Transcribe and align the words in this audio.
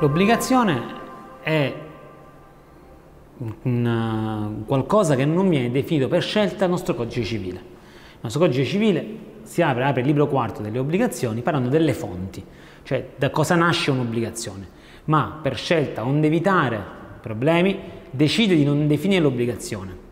L'obbligazione 0.00 0.82
è 1.42 1.74
un, 3.36 4.62
qualcosa 4.64 5.14
che 5.14 5.26
non 5.26 5.46
viene 5.50 5.70
definito 5.70 6.08
per 6.08 6.22
scelta 6.22 6.60
dal 6.60 6.70
nostro 6.70 6.94
codice 6.94 7.22
civile. 7.22 7.58
Il 7.58 8.18
nostro 8.22 8.40
codice 8.40 8.64
civile 8.64 9.06
si 9.42 9.60
apre, 9.60 9.84
apre 9.84 10.00
il 10.00 10.06
libro 10.06 10.26
quarto 10.26 10.62
delle 10.62 10.78
obbligazioni 10.78 11.42
parlando 11.42 11.68
delle 11.68 11.92
fonti, 11.92 12.42
cioè 12.82 13.10
da 13.14 13.28
cosa 13.28 13.56
nasce 13.56 13.90
un'obbligazione, 13.90 14.66
ma 15.04 15.38
per 15.42 15.56
scelta, 15.56 16.02
onde 16.02 16.28
evitare 16.28 16.82
problemi, 17.20 17.78
decide 18.10 18.54
di 18.54 18.64
non 18.64 18.86
definire 18.86 19.20
l'obbligazione 19.20 20.08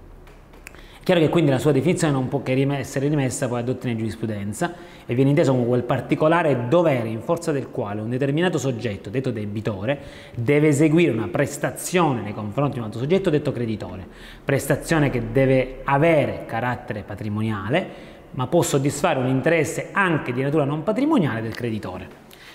Chiaro 1.09 1.23
che 1.23 1.31
quindi 1.31 1.51
la 1.51 1.59
sua 1.59 1.73
definizione 1.73 2.13
non 2.13 2.29
può 2.29 2.43
che 2.43 2.53
essere 2.77 3.09
rimessa 3.09 3.49
poi 3.49 3.61
a 3.61 3.63
dottrina 3.63 3.95
di 3.95 4.01
giurisprudenza 4.01 4.75
e 5.07 5.15
viene 5.15 5.31
inteso 5.31 5.53
come 5.53 5.65
quel 5.65 5.83
particolare 5.85 6.69
dovere 6.69 7.09
in 7.09 7.23
forza 7.23 7.51
del 7.51 7.71
quale 7.71 8.03
un 8.03 8.11
determinato 8.11 8.59
soggetto, 8.59 9.09
detto 9.09 9.31
debitore, 9.31 9.99
deve 10.35 10.69
eseguire 10.69 11.11
una 11.11 11.29
prestazione 11.29 12.21
nei 12.21 12.35
confronti 12.35 12.73
di 12.73 12.81
un 12.81 12.85
altro 12.85 13.01
soggetto, 13.01 13.31
detto 13.31 13.53
creditore. 13.53 14.07
Prestazione 14.45 15.09
che 15.09 15.33
deve 15.33 15.81
avere 15.85 16.45
carattere 16.45 17.01
patrimoniale, 17.07 17.89
ma 18.33 18.47
può 18.47 18.61
soddisfare 18.61 19.19
un 19.19 19.29
interesse 19.29 19.89
anche 19.93 20.35
di 20.35 20.43
natura 20.43 20.65
non 20.65 20.83
patrimoniale 20.83 21.41
del 21.41 21.55
creditore. 21.55 22.07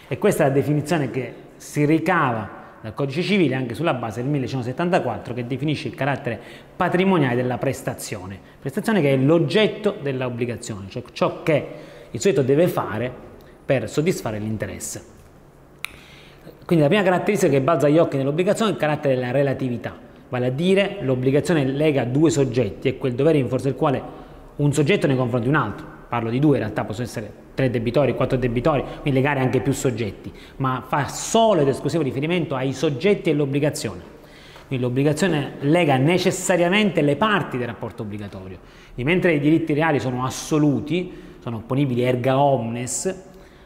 E 0.08 0.20
questa 0.20 0.44
è 0.44 0.48
la 0.50 0.54
definizione 0.54 1.10
che 1.10 1.34
si 1.58 1.86
ricava 1.86 2.62
dal 2.84 2.94
codice 2.94 3.22
civile 3.22 3.56
anche 3.56 3.76
sulla 3.76 3.94
base 3.94 4.22
del 4.22 4.30
1174 4.30 5.34
che 5.34 5.48
definisce 5.48 5.88
il 5.88 5.96
carattere 5.96 6.38
patrimoniale 6.76 7.34
della 7.34 7.58
prestazione, 7.58 8.38
prestazione 8.60 9.00
che 9.00 9.14
è 9.14 9.16
l'oggetto 9.16 9.96
dell'obbligazione, 10.02 10.90
cioè 10.90 11.02
ciò 11.14 11.44
che 11.44 11.68
il 12.12 12.20
soggetto 12.20 12.42
deve 12.42 12.68
fare 12.68 13.10
per 13.66 13.90
soddisfare 13.90 14.38
l'interesse. 14.38 15.02
Quindi 16.66 16.84
la 16.84 16.90
prima 16.90 17.04
caratteristica 17.04 17.50
che 17.50 17.62
balza 17.62 17.88
agli 17.88 17.98
occhi 17.98 18.18
nell'obbligazione 18.18 18.72
è 18.72 18.74
il 18.74 18.80
carattere 18.80 19.16
della 19.16 19.32
relatività, 19.32 19.98
vale 20.28 20.48
a 20.48 20.52
dire 20.52 20.98
l'obbligazione 21.04 21.64
lega 21.64 22.04
due 22.04 22.30
soggetti, 22.30 22.90
è 22.90 22.98
quel 22.98 23.14
dovere 23.14 23.38
in 23.38 23.48
forza 23.48 23.70
del 23.70 23.78
quale 23.78 24.02
un 24.58 24.74
soggetto 24.74 25.08
nei 25.08 25.16
confronti 25.16 25.48
di 25.48 25.56
un 25.56 25.62
altro, 25.62 25.86
parlo 26.14 26.30
di 26.30 26.38
due, 26.38 26.58
in 26.58 26.62
realtà 26.62 26.84
possono 26.84 27.08
essere 27.08 27.32
tre 27.56 27.72
debitori, 27.72 28.14
quattro 28.14 28.38
debitori, 28.38 28.84
quindi 29.02 29.20
legare 29.20 29.40
anche 29.40 29.62
più 29.62 29.72
soggetti, 29.72 30.32
ma 30.58 30.84
fa 30.88 31.08
solo 31.08 31.62
ed 31.62 31.68
esclusivo 31.68 32.04
riferimento 32.04 32.54
ai 32.54 32.72
soggetti 32.72 33.32
e 33.32 33.34
l'obbligazione. 33.34 34.02
Quindi 34.68 34.86
l'obbligazione 34.86 35.54
lega 35.62 35.98
necessariamente 35.98 37.02
le 37.02 37.16
parti 37.16 37.58
del 37.58 37.66
rapporto 37.66 38.04
obbligatorio, 38.04 38.60
e 38.94 39.04
mentre 39.04 39.34
i 39.34 39.40
diritti 39.40 39.74
reali 39.74 40.00
sono 40.00 40.24
assoluti, 40.24 41.12
sono 41.40 41.58
opponibili 41.58 42.04
erga 42.04 42.38
omnes, 42.38 43.24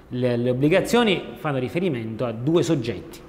le, 0.08 0.38
le 0.38 0.50
obbligazioni 0.50 1.22
fanno 1.34 1.58
riferimento 1.58 2.24
a 2.24 2.32
due 2.32 2.64
soggetti, 2.64 3.20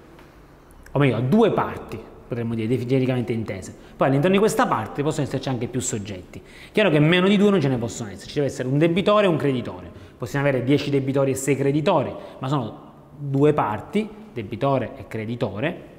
o 0.92 0.98
meglio 1.00 1.16
a 1.16 1.20
due 1.20 1.50
parti, 1.50 1.98
potremmo 2.28 2.54
dire, 2.54 2.86
genericamente 2.86 3.32
intese. 3.32 3.74
Poi 3.96 4.06
all'interno 4.06 4.36
di 4.36 4.40
questa 4.40 4.66
parte 4.66 5.02
possono 5.02 5.26
esserci 5.26 5.48
anche 5.48 5.66
più 5.66 5.80
soggetti. 5.80 6.40
Chiaro 6.70 6.90
che 6.90 7.00
meno 7.00 7.26
di 7.26 7.36
due 7.36 7.50
non 7.50 7.60
ce 7.60 7.68
ne 7.68 7.78
possono 7.78 8.10
essere, 8.10 8.28
ci 8.28 8.34
deve 8.34 8.46
essere 8.46 8.68
un 8.68 8.78
debitore 8.78 9.26
e 9.26 9.28
un 9.28 9.36
creditore. 9.36 9.90
Possiamo 10.16 10.46
avere 10.46 10.62
10 10.62 10.90
debitori 10.90 11.30
e 11.30 11.34
6 11.34 11.56
creditori, 11.56 12.12
ma 12.38 12.48
sono 12.48 12.86
due 13.18 13.52
parti, 13.54 14.08
debitore 14.32 14.92
e 14.96 15.06
creditore, 15.08 15.96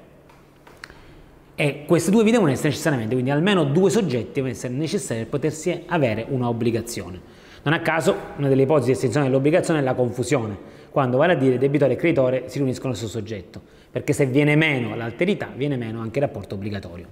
e 1.54 1.84
queste 1.86 2.10
due 2.10 2.24
vi 2.24 2.30
devono 2.30 2.50
essere 2.50 2.68
necessariamente, 2.68 3.12
quindi 3.12 3.30
almeno 3.30 3.64
due 3.64 3.90
soggetti 3.90 4.32
devono 4.34 4.52
essere 4.52 4.72
necessari 4.72 5.20
per 5.20 5.28
potersi 5.28 5.82
avere 5.88 6.24
una 6.26 6.48
obbligazione. 6.48 7.20
Non 7.62 7.74
a 7.74 7.80
caso 7.80 8.16
una 8.36 8.48
delle 8.48 8.62
ipotesi 8.62 8.86
di 8.86 8.92
estinzione 8.92 9.26
dell'obbligazione 9.26 9.80
è 9.80 9.82
la 9.82 9.92
confusione, 9.92 10.56
quando 10.90 11.18
vale 11.18 11.34
a 11.34 11.36
dire 11.36 11.58
debitore 11.58 11.92
e 11.92 11.96
creditore 11.96 12.44
si 12.46 12.56
riuniscono 12.56 12.88
allo 12.88 12.96
stesso 12.96 13.12
soggetto 13.12 13.60
perché 13.90 14.12
se 14.12 14.26
viene 14.26 14.56
meno 14.56 14.94
l'alterità 14.94 15.48
viene 15.54 15.76
meno 15.76 16.00
anche 16.00 16.18
il 16.18 16.24
rapporto 16.24 16.54
obbligatorio. 16.54 17.06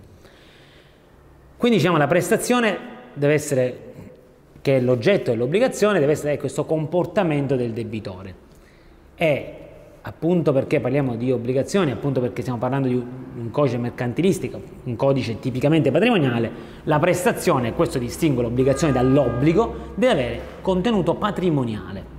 Quindi 1.57 1.79
diciamo 1.79 1.97
la 1.97 2.07
prestazione 2.07 2.79
deve 3.15 3.33
essere, 3.33 3.79
che 4.63 4.77
è 4.77 4.81
l'oggetto 4.81 5.33
dell'obbligazione, 5.33 5.99
deve 5.99 6.13
essere 6.13 6.39
questo 6.39 6.65
comportamento 6.65 7.57
del 7.57 7.73
debitore. 7.73 8.47
E 9.17 9.55
appunto 10.03 10.53
perché 10.53 10.79
parliamo 10.79 11.17
di 11.17 11.33
obbligazioni, 11.33 11.91
appunto 11.91 12.21
perché 12.21 12.43
stiamo 12.43 12.61
parlando 12.61 12.87
di 12.87 12.95
un 12.95 13.51
codice 13.51 13.77
mercantilistico, 13.79 14.61
un 14.85 14.95
codice 14.95 15.41
tipicamente 15.41 15.91
patrimoniale, 15.91 16.51
la 16.85 17.01
prestazione, 17.01 17.75
questo 17.75 17.99
distingue 17.99 18.45
l'obbligazione 18.45 18.93
dall'obbligo, 18.93 19.93
deve 19.97 20.13
avere 20.13 20.41
contenuto 20.61 21.15
patrimoniale. 21.15 22.18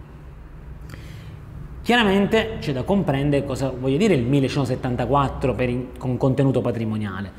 Chiaramente 1.89 2.57
c'è 2.59 2.72
da 2.72 2.83
comprendere 2.83 3.44
cosa 3.44 3.72
voglio 3.75 3.97
dire 3.97 4.13
il 4.13 4.22
1174 4.22 5.55
in, 5.63 5.88
con 5.97 6.17
contenuto 6.17 6.61
patrimoniale, 6.61 7.31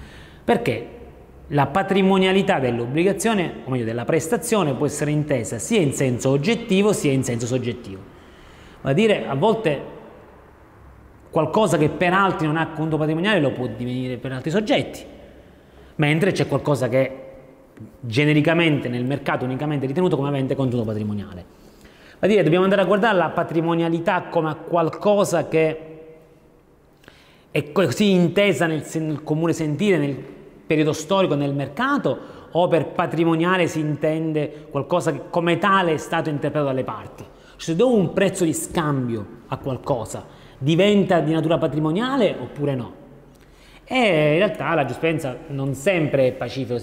perché 0.42 0.88
la 1.46 1.68
patrimonialità 1.68 2.58
dell'obbligazione, 2.58 3.60
o 3.64 3.70
meglio 3.70 3.84
della 3.84 4.04
prestazione, 4.04 4.74
può 4.74 4.86
essere 4.86 5.12
intesa 5.12 5.60
sia 5.60 5.78
in 5.78 5.92
senso 5.92 6.30
oggettivo 6.30 6.92
sia 6.92 7.12
in 7.12 7.22
senso 7.22 7.46
soggettivo. 7.46 8.00
Vuol 8.80 8.94
dire, 8.94 9.28
a 9.28 9.36
volte 9.36 9.80
qualcosa 11.30 11.78
che 11.78 11.88
per 11.88 12.12
altri 12.12 12.48
non 12.48 12.56
ha 12.56 12.70
conto 12.70 12.96
patrimoniale 12.96 13.38
lo 13.38 13.52
può 13.52 13.68
divenire 13.68 14.16
per 14.16 14.32
altri 14.32 14.50
soggetti, 14.50 15.04
mentre 15.94 16.32
c'è 16.32 16.48
qualcosa 16.48 16.88
che 16.88 17.18
genericamente 18.00 18.88
nel 18.88 19.04
mercato 19.04 19.44
unicamente 19.44 19.86
ritenuto 19.86 20.16
come 20.16 20.26
avente 20.26 20.56
contenuto 20.56 20.88
patrimoniale. 20.88 21.59
A 22.22 22.26
dire, 22.26 22.42
dobbiamo 22.42 22.64
andare 22.64 22.82
a 22.82 22.84
guardare 22.84 23.16
la 23.16 23.30
patrimonialità 23.30 24.24
come 24.24 24.54
qualcosa 24.68 25.48
che 25.48 25.86
è 27.50 27.72
così 27.72 28.10
intesa 28.10 28.66
nel, 28.66 28.84
nel 28.94 29.22
comune 29.22 29.54
sentire, 29.54 29.96
nel 29.96 30.16
periodo 30.66 30.92
storico, 30.92 31.34
nel 31.34 31.54
mercato, 31.54 32.18
o 32.50 32.68
per 32.68 32.88
patrimoniale 32.88 33.66
si 33.68 33.80
intende 33.80 34.66
qualcosa 34.70 35.12
che 35.12 35.22
come 35.30 35.56
tale 35.58 35.94
è 35.94 35.96
stato 35.96 36.28
interpretato 36.28 36.70
dalle 36.70 36.84
parti. 36.84 37.24
Cioè, 37.24 37.58
se 37.58 37.74
do 37.74 37.90
un 37.90 38.12
prezzo 38.12 38.44
di 38.44 38.52
scambio 38.52 39.26
a 39.48 39.56
qualcosa, 39.56 40.26
diventa 40.58 41.20
di 41.20 41.32
natura 41.32 41.56
patrimoniale 41.56 42.36
oppure 42.38 42.74
no? 42.74 42.92
E 43.84 44.32
in 44.32 44.38
realtà 44.38 44.74
la 44.74 44.84
giustizia 44.84 45.38
non 45.48 45.74
sempre 45.74 46.28
è 46.28 46.32
pacifica, 46.32 46.78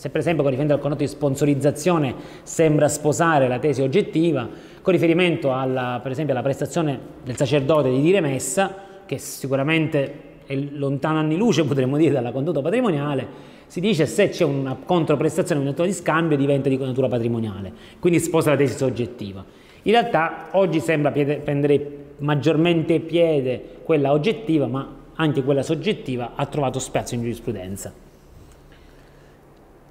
se 0.00 0.08
per 0.08 0.20
esempio 0.20 0.42
con 0.42 0.50
riferimento 0.50 0.72
al 0.72 0.80
concetto 0.80 1.04
di 1.04 1.14
sponsorizzazione 1.14 2.14
sembra 2.42 2.88
sposare 2.88 3.48
la 3.48 3.58
tesi 3.58 3.82
oggettiva, 3.82 4.48
con 4.80 4.94
riferimento 4.94 5.52
alla, 5.52 6.00
per 6.02 6.12
esempio 6.12 6.32
alla 6.32 6.42
prestazione 6.42 6.98
del 7.22 7.36
sacerdote 7.36 7.90
di 7.90 8.00
dire 8.00 8.22
messa, 8.22 8.74
che 9.04 9.18
sicuramente 9.18 10.38
è 10.46 10.54
lontano 10.54 11.18
anni 11.18 11.36
luce, 11.36 11.64
potremmo 11.64 11.98
dire, 11.98 12.12
dalla 12.12 12.32
condotta 12.32 12.62
patrimoniale, 12.62 13.26
si 13.66 13.80
dice 13.80 14.06
se 14.06 14.30
c'è 14.30 14.42
una 14.42 14.74
controprestazione, 14.82 15.60
un 15.60 15.66
metodo 15.66 15.86
di 15.86 15.92
scambio, 15.92 16.38
diventa 16.38 16.70
di 16.70 16.78
natura 16.78 17.08
patrimoniale, 17.08 17.70
quindi 17.98 18.20
sposa 18.20 18.52
la 18.52 18.56
tesi 18.56 18.78
soggettiva. 18.78 19.44
In 19.82 19.92
realtà 19.92 20.48
oggi 20.52 20.80
sembra 20.80 21.10
prendere 21.10 22.14
maggiormente 22.20 23.00
piede 23.00 23.80
quella 23.82 24.12
oggettiva, 24.12 24.66
ma 24.66 24.96
anche 25.16 25.42
quella 25.42 25.62
soggettiva 25.62 26.32
ha 26.36 26.46
trovato 26.46 26.78
spazio 26.78 27.18
in 27.18 27.22
giurisprudenza. 27.22 28.08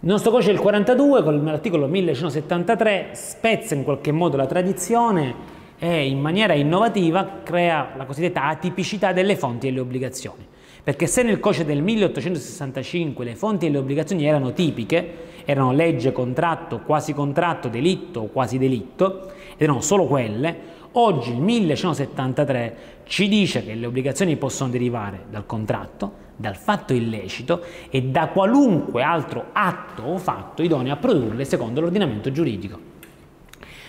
Il 0.01 0.07
nostro 0.07 0.31
codice 0.31 0.51
del 0.51 0.61
42, 0.61 1.23
con 1.23 1.43
l'articolo 1.43 1.85
1173, 1.87 3.09
spezza 3.11 3.75
in 3.75 3.83
qualche 3.83 4.13
modo 4.13 4.37
la 4.37 4.45
tradizione 4.45 5.35
e 5.77 6.07
in 6.07 6.21
maniera 6.21 6.53
innovativa 6.53 7.41
crea 7.43 7.89
la 7.97 8.05
cosiddetta 8.05 8.45
atipicità 8.45 9.11
delle 9.11 9.35
fonti 9.35 9.67
e 9.67 9.71
delle 9.71 9.81
obbligazioni. 9.81 10.47
Perché 10.81 11.05
se 11.05 11.21
nel 11.21 11.41
codice 11.41 11.65
del 11.65 11.81
1865 11.81 13.25
le 13.25 13.35
fonti 13.35 13.65
e 13.65 13.71
le 13.71 13.77
obbligazioni 13.77 14.25
erano 14.25 14.53
tipiche, 14.53 15.15
erano 15.43 15.73
legge, 15.73 16.13
contratto, 16.13 16.79
quasi 16.79 17.11
contratto, 17.11 17.67
delitto 17.67 18.21
o 18.21 18.27
quasi 18.27 18.57
delitto, 18.57 19.33
ed 19.51 19.63
erano 19.63 19.81
solo 19.81 20.05
quelle, 20.05 20.55
oggi 20.93 21.31
il 21.31 21.41
1173 21.41 22.75
ci 23.03 23.27
dice 23.27 23.65
che 23.65 23.75
le 23.75 23.85
obbligazioni 23.85 24.37
possono 24.37 24.69
derivare 24.69 25.25
dal 25.29 25.45
contratto, 25.45 26.27
dal 26.39 26.55
fatto 26.55 26.93
illecito 26.93 27.61
e 27.89 28.03
da 28.03 28.27
qualunque 28.27 29.03
altro 29.03 29.47
atto 29.51 30.03
o 30.03 30.17
fatto 30.17 30.63
idoneo 30.63 30.93
a 30.93 30.95
produrle 30.95 31.43
secondo 31.43 31.81
l'ordinamento 31.81 32.31
giuridico. 32.31 32.79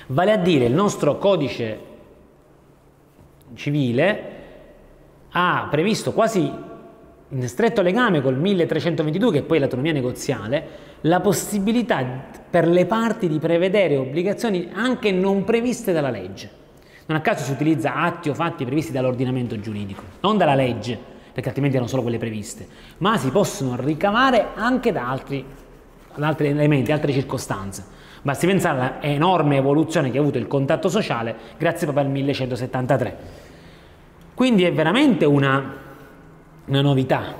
Vale 0.08 0.32
a 0.32 0.36
dire 0.36 0.64
il 0.64 0.74
nostro 0.74 1.16
codice 1.16 1.78
civile 3.54 4.38
ha 5.30 5.68
previsto 5.70 6.12
quasi 6.12 6.52
in 7.32 7.48
stretto 7.48 7.82
legame 7.82 8.20
col 8.20 8.36
1322, 8.36 9.30
che 9.30 9.38
è 9.38 9.42
poi 9.42 9.60
l'autonomia 9.60 9.92
negoziale, 9.92 10.66
la 11.02 11.20
possibilità 11.20 12.04
per 12.50 12.66
le 12.66 12.84
parti 12.84 13.28
di 13.28 13.38
prevedere 13.38 13.96
obbligazioni 13.96 14.70
anche 14.72 15.12
non 15.12 15.44
previste 15.44 15.92
dalla 15.92 16.10
legge. 16.10 16.50
Non 17.06 17.16
a 17.18 17.20
caso 17.20 17.44
si 17.44 17.52
utilizza 17.52 17.94
atti 17.94 18.28
o 18.28 18.34
fatti 18.34 18.64
previsti 18.64 18.90
dall'ordinamento 18.90 19.60
giuridico, 19.60 20.02
non 20.22 20.36
dalla 20.36 20.56
legge, 20.56 21.18
perché 21.32 21.48
altrimenti 21.48 21.76
erano 21.76 21.90
solo 21.90 22.02
quelle 22.02 22.18
previste, 22.18 22.66
ma 22.98 23.16
si 23.16 23.30
possono 23.30 23.76
ricavare 23.80 24.48
anche 24.54 24.92
da 24.92 25.08
altri, 25.08 25.44
da 26.14 26.26
altri 26.26 26.48
elementi, 26.48 26.92
altre 26.92 27.12
circostanze. 27.12 27.98
Basti 28.22 28.46
pensare 28.46 28.98
all'enorme 29.00 29.56
evoluzione 29.56 30.10
che 30.10 30.18
ha 30.18 30.20
avuto 30.20 30.38
il 30.38 30.46
contatto 30.46 30.88
sociale 30.88 31.34
grazie 31.56 31.86
proprio 31.86 32.04
al 32.04 32.10
1173. 32.10 33.16
Quindi 34.34 34.64
è 34.64 34.72
veramente 34.72 35.24
una 35.24 35.88
una 36.70 36.82
novità 36.82 37.34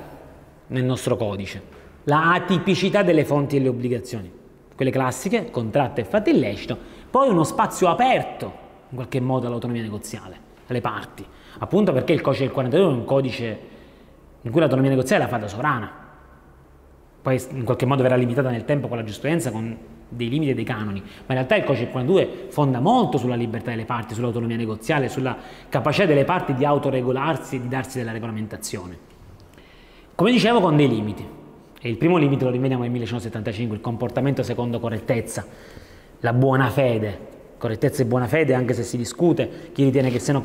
nel 0.67 0.83
nostro 0.83 1.15
codice, 1.15 1.61
la 2.03 2.33
atipicità 2.33 3.01
delle 3.01 3.23
fonti 3.23 3.57
delle 3.57 3.69
obbligazioni, 3.69 4.29
quelle 4.75 4.91
classiche, 4.91 5.49
contratto 5.49 6.01
e 6.01 6.03
fatto 6.03 6.29
illecito, 6.29 6.77
poi 7.09 7.29
uno 7.29 7.45
spazio 7.45 7.87
aperto 7.87 8.59
in 8.89 8.95
qualche 8.95 9.21
modo 9.21 9.47
all'autonomia 9.47 9.81
negoziale, 9.81 10.37
alle 10.67 10.81
parti, 10.81 11.25
appunto 11.59 11.93
perché 11.93 12.11
il 12.11 12.19
codice 12.19 12.43
del 12.43 12.51
42 12.51 12.89
è 12.89 12.93
un 12.93 13.05
codice 13.05 13.59
in 14.41 14.51
cui 14.51 14.59
l'autonomia 14.59 14.89
negoziale 14.89 15.23
la 15.23 15.29
fa 15.29 15.37
da 15.37 15.47
sovrana, 15.47 15.91
poi 17.21 17.39
in 17.51 17.63
qualche 17.63 17.85
modo 17.85 18.01
verrà 18.01 18.15
limitata 18.15 18.49
nel 18.49 18.65
tempo 18.65 18.87
con 18.87 18.97
la 18.97 19.03
giurisprudenza, 19.03 19.51
con 19.51 19.77
dei 20.09 20.27
limiti 20.27 20.51
e 20.51 20.53
dei 20.55 20.65
canoni, 20.65 20.99
ma 20.99 21.07
in 21.27 21.35
realtà 21.35 21.55
il 21.55 21.63
codice 21.63 21.89
42 21.89 22.47
fonda 22.49 22.79
molto 22.79 23.17
sulla 23.17 23.35
libertà 23.35 23.69
delle 23.69 23.85
parti, 23.85 24.13
sull'autonomia 24.13 24.57
negoziale, 24.57 25.07
sulla 25.07 25.37
capacità 25.69 26.05
delle 26.05 26.25
parti 26.25 26.53
di 26.53 26.65
autoregolarsi 26.65 27.57
e 27.57 27.61
di 27.61 27.67
darsi 27.67 27.99
della 27.99 28.11
regolamentazione. 28.11 28.97
Come 30.15 30.31
dicevo, 30.31 30.59
con 30.59 30.75
dei 30.75 30.89
limiti. 30.89 31.39
E 31.83 31.89
il 31.89 31.97
primo 31.97 32.17
limite 32.17 32.43
lo 32.43 32.51
rivediamo 32.51 32.83
nel 32.83 32.91
1175, 32.91 33.75
il 33.75 33.81
comportamento 33.81 34.43
secondo 34.43 34.79
correttezza, 34.79 35.45
la 36.19 36.33
buona 36.33 36.69
fede. 36.69 37.29
Correttezza 37.61 38.01
e 38.01 38.05
buona 38.05 38.25
fede, 38.25 38.55
anche 38.55 38.73
se 38.73 38.81
si 38.81 38.97
discute, 38.97 39.47
chi 39.71 39.83
ritiene 39.83 40.09
che 40.09 40.17
siano 40.17 40.43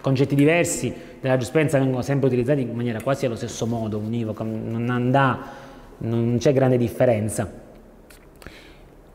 concetti 0.00 0.34
diversi 0.34 0.92
della 1.20 1.34
giurisprudenza 1.34 1.78
vengono 1.78 2.02
sempre 2.02 2.26
utilizzati 2.26 2.62
in 2.62 2.74
maniera 2.74 3.00
quasi 3.00 3.24
allo 3.24 3.36
stesso 3.36 3.66
modo, 3.66 3.98
univoca, 3.98 4.42
non 4.42 6.36
c'è 6.40 6.52
grande 6.52 6.76
differenza. 6.76 7.48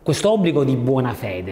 Questo 0.02 0.32
obbligo 0.32 0.64
di 0.64 0.78
buona 0.78 1.14
fede, 1.14 1.52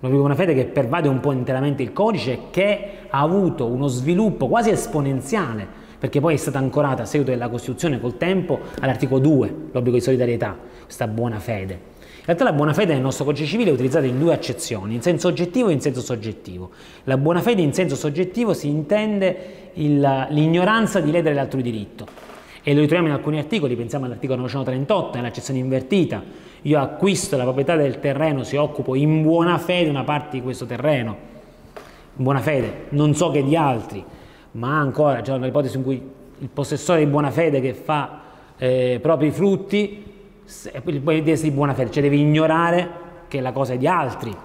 l'obbligo 0.00 0.26
di 0.26 0.34
buona 0.34 0.34
fede 0.34 0.54
che 0.54 0.64
pervade 0.64 1.08
un 1.08 1.20
po' 1.20 1.32
interamente 1.32 1.82
il 1.82 1.92
codice, 1.92 2.44
che 2.50 2.88
ha 3.10 3.20
avuto 3.20 3.66
uno 3.66 3.86
sviluppo 3.86 4.48
quasi 4.48 4.70
esponenziale, 4.70 5.66
perché 5.98 6.20
poi 6.20 6.32
è 6.32 6.38
stata 6.38 6.56
ancorata 6.56 7.02
a 7.02 7.04
seguito 7.04 7.32
della 7.32 7.50
Costituzione 7.50 8.00
col 8.00 8.16
tempo 8.16 8.60
all'articolo 8.80 9.20
2, 9.20 9.54
l'obbligo 9.72 9.98
di 9.98 10.02
solidarietà, 10.02 10.56
questa 10.84 11.06
buona 11.06 11.38
fede. 11.38 11.92
In 12.26 12.32
realtà 12.32 12.50
la 12.50 12.56
buona 12.56 12.72
fede 12.72 12.94
nel 12.94 13.02
nostro 13.02 13.26
codice 13.26 13.44
civile 13.44 13.68
è 13.68 13.72
utilizzata 13.74 14.06
in 14.06 14.18
due 14.18 14.32
accezioni, 14.32 14.94
in 14.94 15.02
senso 15.02 15.28
oggettivo 15.28 15.68
e 15.68 15.74
in 15.74 15.82
senso 15.82 16.00
soggettivo. 16.00 16.70
La 17.04 17.18
buona 17.18 17.42
fede 17.42 17.60
in 17.60 17.74
senso 17.74 17.96
soggettivo 17.96 18.54
si 18.54 18.66
intende 18.66 19.72
l'ignoranza 19.74 21.00
di 21.00 21.10
ledere 21.10 21.34
l'altro 21.34 21.60
diritto, 21.60 22.06
e 22.62 22.72
lo 22.72 22.80
ritroviamo 22.80 23.08
in 23.08 23.14
alcuni 23.14 23.38
articoli, 23.38 23.76
pensiamo 23.76 24.06
all'articolo 24.06 24.40
938, 24.40 25.16
nell'accezione 25.18 25.60
invertita, 25.60 26.22
io 26.62 26.80
acquisto 26.80 27.36
la 27.36 27.42
proprietà 27.42 27.76
del 27.76 28.00
terreno 28.00 28.42
se 28.42 28.56
occupo 28.56 28.94
in 28.94 29.20
buona 29.20 29.58
fede 29.58 29.90
una 29.90 30.04
parte 30.04 30.38
di 30.38 30.42
questo 30.42 30.64
terreno, 30.64 31.16
in 32.16 32.24
buona 32.24 32.40
fede, 32.40 32.86
non 32.90 33.14
so 33.14 33.30
che 33.32 33.44
di 33.44 33.54
altri, 33.54 34.02
ma 34.52 34.78
ancora 34.78 35.20
c'è 35.20 35.34
un'ipotesi 35.34 35.76
in 35.76 35.82
cui 35.82 36.00
il 36.38 36.48
possessore 36.48 37.00
di 37.00 37.06
buona 37.06 37.30
fede 37.30 37.60
che 37.60 37.74
fa 37.74 38.20
eh, 38.56 38.98
propri 39.02 39.30
frutti, 39.30 40.12
poi 40.82 41.00
deve 41.00 41.32
essere 41.32 41.48
di 41.48 41.54
buona 41.54 41.74
fede, 41.74 41.90
cioè 41.90 42.02
deve 42.02 42.16
ignorare 42.16 42.90
che 43.28 43.40
la 43.40 43.52
cosa 43.52 43.72
è 43.74 43.78
di 43.78 43.86
altri. 43.86 44.36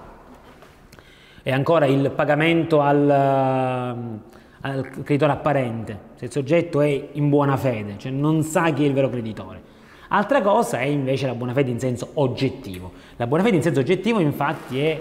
E 1.41 1.51
ancora 1.51 1.85
il 1.85 2.11
pagamento 2.11 2.81
al 2.81 4.27
al 4.61 4.89
creditore 4.89 5.31
apparente, 5.31 5.99
se 6.15 6.25
il 6.25 6.31
soggetto 6.31 6.81
è 6.81 7.09
in 7.13 7.29
buona 7.29 7.55
fede, 7.55 7.95
cioè 7.97 8.11
non 8.11 8.43
sa 8.43 8.71
chi 8.71 8.83
è 8.83 8.87
il 8.87 8.93
vero 8.93 9.09
creditore. 9.09 9.67
Altra 10.09 10.41
cosa 10.41 10.79
è 10.79 10.85
invece 10.85 11.27
la 11.27 11.35
buona 11.35 11.53
fede 11.53 11.69
in 11.69 11.79
senso 11.79 12.09
oggettivo. 12.15 12.91
La 13.15 13.27
buona 13.27 13.43
fede 13.43 13.57
in 13.57 13.61
senso 13.61 13.79
oggettivo 13.79 14.19
infatti 14.19 14.81
è 14.81 14.99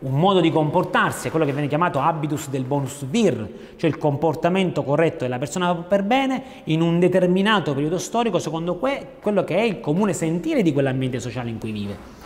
un 0.00 0.18
modo 0.18 0.40
di 0.40 0.50
comportarsi, 0.50 1.28
è 1.28 1.30
quello 1.30 1.44
che 1.44 1.52
viene 1.52 1.68
chiamato 1.68 2.00
habitus 2.00 2.48
del 2.48 2.64
bonus 2.64 3.04
vir, 3.04 3.74
cioè 3.76 3.90
il 3.90 3.98
comportamento 3.98 4.82
corretto 4.82 5.24
della 5.24 5.38
persona 5.38 5.74
per 5.74 6.04
bene 6.04 6.42
in 6.64 6.80
un 6.80 6.98
determinato 6.98 7.74
periodo 7.74 7.98
storico 7.98 8.38
secondo 8.38 8.76
quello 8.76 9.44
che 9.44 9.56
è 9.56 9.62
il 9.62 9.80
comune 9.80 10.14
sentire 10.14 10.62
di 10.62 10.72
quell'ambiente 10.72 11.20
sociale 11.20 11.50
in 11.50 11.58
cui 11.58 11.72
vive. 11.72 12.18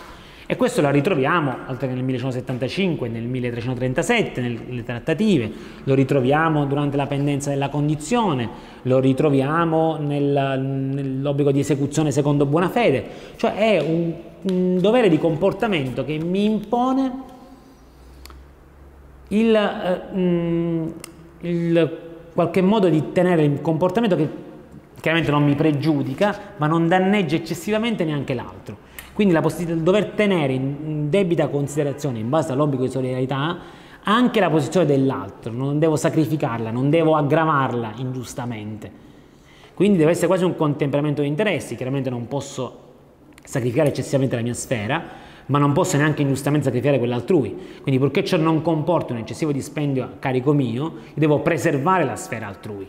E 0.46 0.56
questo 0.56 0.82
lo 0.82 0.90
ritroviamo 0.90 1.56
oltre 1.68 1.88
che 1.88 1.94
nel 1.94 2.04
1175, 2.04 3.08
nel 3.08 3.24
1337, 3.24 4.40
nelle 4.42 4.84
trattative, 4.84 5.50
lo 5.84 5.94
ritroviamo 5.94 6.66
durante 6.66 6.98
la 6.98 7.06
pendenza 7.06 7.48
della 7.48 7.70
condizione, 7.70 8.48
lo 8.82 9.00
ritroviamo 9.00 9.96
nel, 9.96 10.60
nell'obbligo 10.60 11.50
di 11.50 11.60
esecuzione 11.60 12.12
secondo 12.12 12.44
buona 12.44 12.68
fede, 12.68 13.04
cioè 13.36 13.54
è 13.54 13.80
un, 13.80 14.12
un 14.42 14.78
dovere 14.80 15.08
di 15.08 15.18
comportamento 15.18 16.04
che 16.04 16.18
mi 16.18 16.44
impone 16.44 17.32
il, 19.28 19.54
eh, 19.54 21.48
il 21.48 21.98
qualche 22.34 22.60
modo 22.60 22.88
di 22.88 23.12
tenere 23.12 23.44
il 23.44 23.60
comportamento 23.60 24.16
che 24.16 24.28
chiaramente 25.00 25.30
non 25.30 25.44
mi 25.44 25.54
pregiudica, 25.54 26.38
ma 26.56 26.66
non 26.66 26.88
danneggia 26.88 27.36
eccessivamente 27.36 28.04
neanche 28.04 28.34
l'altro. 28.34 28.78
Quindi 29.12 29.32
la 29.32 29.40
possibilità 29.40 29.78
di 29.78 29.84
dover 29.84 30.06
tenere 30.06 30.52
in 30.52 31.08
debita 31.08 31.48
considerazione, 31.48 32.18
in 32.18 32.28
base 32.28 32.52
all'obbligo 32.52 32.84
di 32.84 32.90
solidarietà, 32.90 33.58
anche 34.02 34.40
la 34.40 34.50
posizione 34.50 34.86
dell'altro, 34.86 35.52
non 35.52 35.78
devo 35.78 35.96
sacrificarla, 35.96 36.70
non 36.70 36.90
devo 36.90 37.16
aggravarla 37.16 37.92
ingiustamente. 37.96 38.90
Quindi 39.74 39.98
deve 39.98 40.10
essere 40.10 40.26
quasi 40.26 40.44
un 40.44 40.56
contemperamento 40.56 41.22
di 41.22 41.28
interessi, 41.28 41.74
chiaramente 41.76 42.10
non 42.10 42.26
posso 42.26 42.80
sacrificare 43.42 43.88
eccessivamente 43.88 44.36
la 44.36 44.42
mia 44.42 44.54
sfera, 44.54 45.02
ma 45.46 45.58
non 45.58 45.72
posso 45.72 45.96
neanche 45.96 46.22
ingiustamente 46.22 46.66
sacrificare 46.66 46.98
quella 46.98 47.16
altrui. 47.16 47.56
Quindi 47.82 48.00
purché 48.00 48.24
ciò 48.24 48.36
non 48.36 48.62
comporti 48.62 49.12
un 49.12 49.18
eccessivo 49.18 49.52
dispendio 49.52 50.04
a 50.04 50.10
carico 50.18 50.52
mio, 50.52 50.94
devo 51.14 51.40
preservare 51.40 52.04
la 52.04 52.16
sfera 52.16 52.46
altrui. 52.46 52.86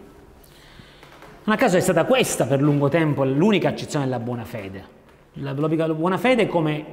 Non 1.43 1.55
a 1.55 1.57
caso 1.57 1.77
è 1.77 1.81
stata 1.81 2.05
questa 2.05 2.45
per 2.45 2.61
lungo 2.61 2.89
tempo 2.89 3.23
l'unica 3.23 3.69
accezione 3.69 4.05
della 4.05 4.19
buona 4.19 4.43
fede 4.43 4.95
la 5.39 5.53
buona 5.53 6.17
fede 6.17 6.47
come 6.47 6.85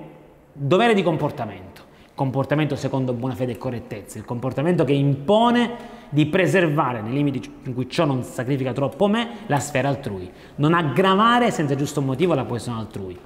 dovere 0.53 0.95
di 0.95 1.03
comportamento, 1.03 1.83
comportamento 2.15 2.75
secondo 2.75 3.13
buona 3.13 3.35
fede 3.35 3.53
e 3.53 3.59
correttezza, 3.59 4.19
il 4.19 4.25
comportamento 4.25 4.85
che 4.85 4.93
impone 4.93 6.01
di 6.09 6.27
preservare, 6.27 7.01
nei 7.03 7.13
limiti 7.13 7.53
in 7.65 7.75
cui 7.75 7.89
ciò 7.89 8.05
non 8.05 8.25
sacrifica 8.25 8.73
troppo 8.73 9.07
me, 9.07 9.29
la 9.47 9.61
sfera 9.61 9.89
altrui, 9.89 10.31
non 10.57 10.75
aggravare 10.75 11.51
senza 11.51 11.77
giusto 11.77 12.01
motivo 12.01 12.35
la 12.35 12.45
posizione 12.45 12.81
altrui. 12.81 13.19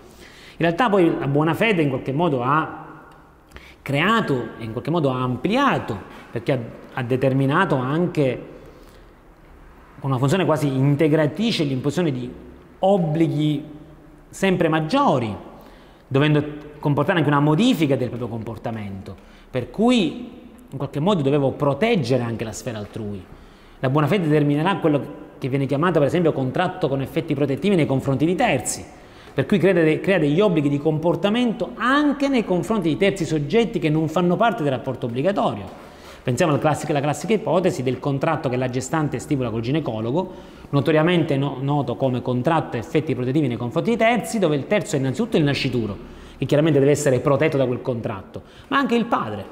In 0.58 0.64
realtà 0.64 0.88
poi 0.88 1.18
la 1.18 1.26
buona 1.26 1.52
fede 1.52 1.82
in 1.82 1.90
qualche 1.90 2.12
modo 2.12 2.42
ha 2.42 2.84
creato 3.82 4.48
e 4.58 4.64
in 4.64 4.72
qualche 4.72 4.90
modo 4.90 5.10
ha 5.10 5.22
ampliato, 5.22 5.96
perché 6.30 6.52
ha, 6.52 6.58
ha 6.94 7.02
determinato 7.02 7.76
anche 7.76 8.54
una 10.00 10.18
funzione 10.18 10.44
quasi 10.44 10.66
integratrice 10.66 11.64
l'imposizione 11.64 12.10
di 12.10 12.30
obblighi 12.78 13.64
sempre 14.28 14.68
maggiori, 14.68 15.34
dovendo 16.06 16.44
comportare 16.78 17.18
anche 17.18 17.30
una 17.30 17.40
modifica 17.40 17.96
del 17.96 18.08
proprio 18.08 18.28
comportamento, 18.28 19.14
per 19.50 19.70
cui 19.70 20.44
in 20.70 20.76
qualche 20.78 21.00
modo 21.00 21.22
dovevo 21.22 21.52
proteggere 21.52 22.22
anche 22.22 22.44
la 22.44 22.52
sfera 22.52 22.78
altrui. 22.78 23.24
La 23.80 23.90
buona 23.90 24.06
fede 24.06 24.26
determinerà 24.26 24.76
quello 24.76 25.24
che 25.38 25.48
viene 25.48 25.66
chiamato 25.66 25.98
per 25.98 26.08
esempio 26.08 26.32
contratto 26.32 26.88
con 26.88 27.02
effetti 27.02 27.34
protettivi 27.34 27.76
nei 27.76 27.86
confronti 27.86 28.24
di 28.24 28.34
terzi, 28.34 28.84
per 29.36 29.44
cui 29.44 29.58
crea, 29.58 30.00
crea 30.00 30.18
degli 30.18 30.40
obblighi 30.40 30.70
di 30.70 30.78
comportamento 30.78 31.72
anche 31.74 32.26
nei 32.26 32.42
confronti 32.42 32.88
di 32.88 32.96
terzi 32.96 33.26
soggetti 33.26 33.78
che 33.78 33.90
non 33.90 34.08
fanno 34.08 34.34
parte 34.34 34.62
del 34.62 34.72
rapporto 34.72 35.04
obbligatorio. 35.04 35.64
Pensiamo 36.22 36.52
alla 36.52 36.60
classica, 36.60 36.92
alla 36.92 37.02
classica, 37.02 37.34
ipotesi 37.34 37.82
del 37.82 37.98
contratto 37.98 38.48
che 38.48 38.56
la 38.56 38.70
gestante 38.70 39.18
stipula 39.18 39.50
col 39.50 39.60
ginecologo, 39.60 40.32
notoriamente 40.70 41.36
no, 41.36 41.58
noto 41.60 41.96
come 41.96 42.22
contratto 42.22 42.78
effetti 42.78 43.14
protettivi 43.14 43.46
nei 43.46 43.58
confronti 43.58 43.90
di 43.90 43.98
terzi, 43.98 44.38
dove 44.38 44.56
il 44.56 44.66
terzo 44.66 44.96
è 44.96 45.00
innanzitutto 45.00 45.36
il 45.36 45.44
nascituro, 45.44 45.98
che 46.38 46.46
chiaramente 46.46 46.78
deve 46.78 46.92
essere 46.92 47.20
protetto 47.20 47.58
da 47.58 47.66
quel 47.66 47.82
contratto, 47.82 48.40
ma 48.68 48.78
anche 48.78 48.94
il 48.94 49.04
padre, 49.04 49.44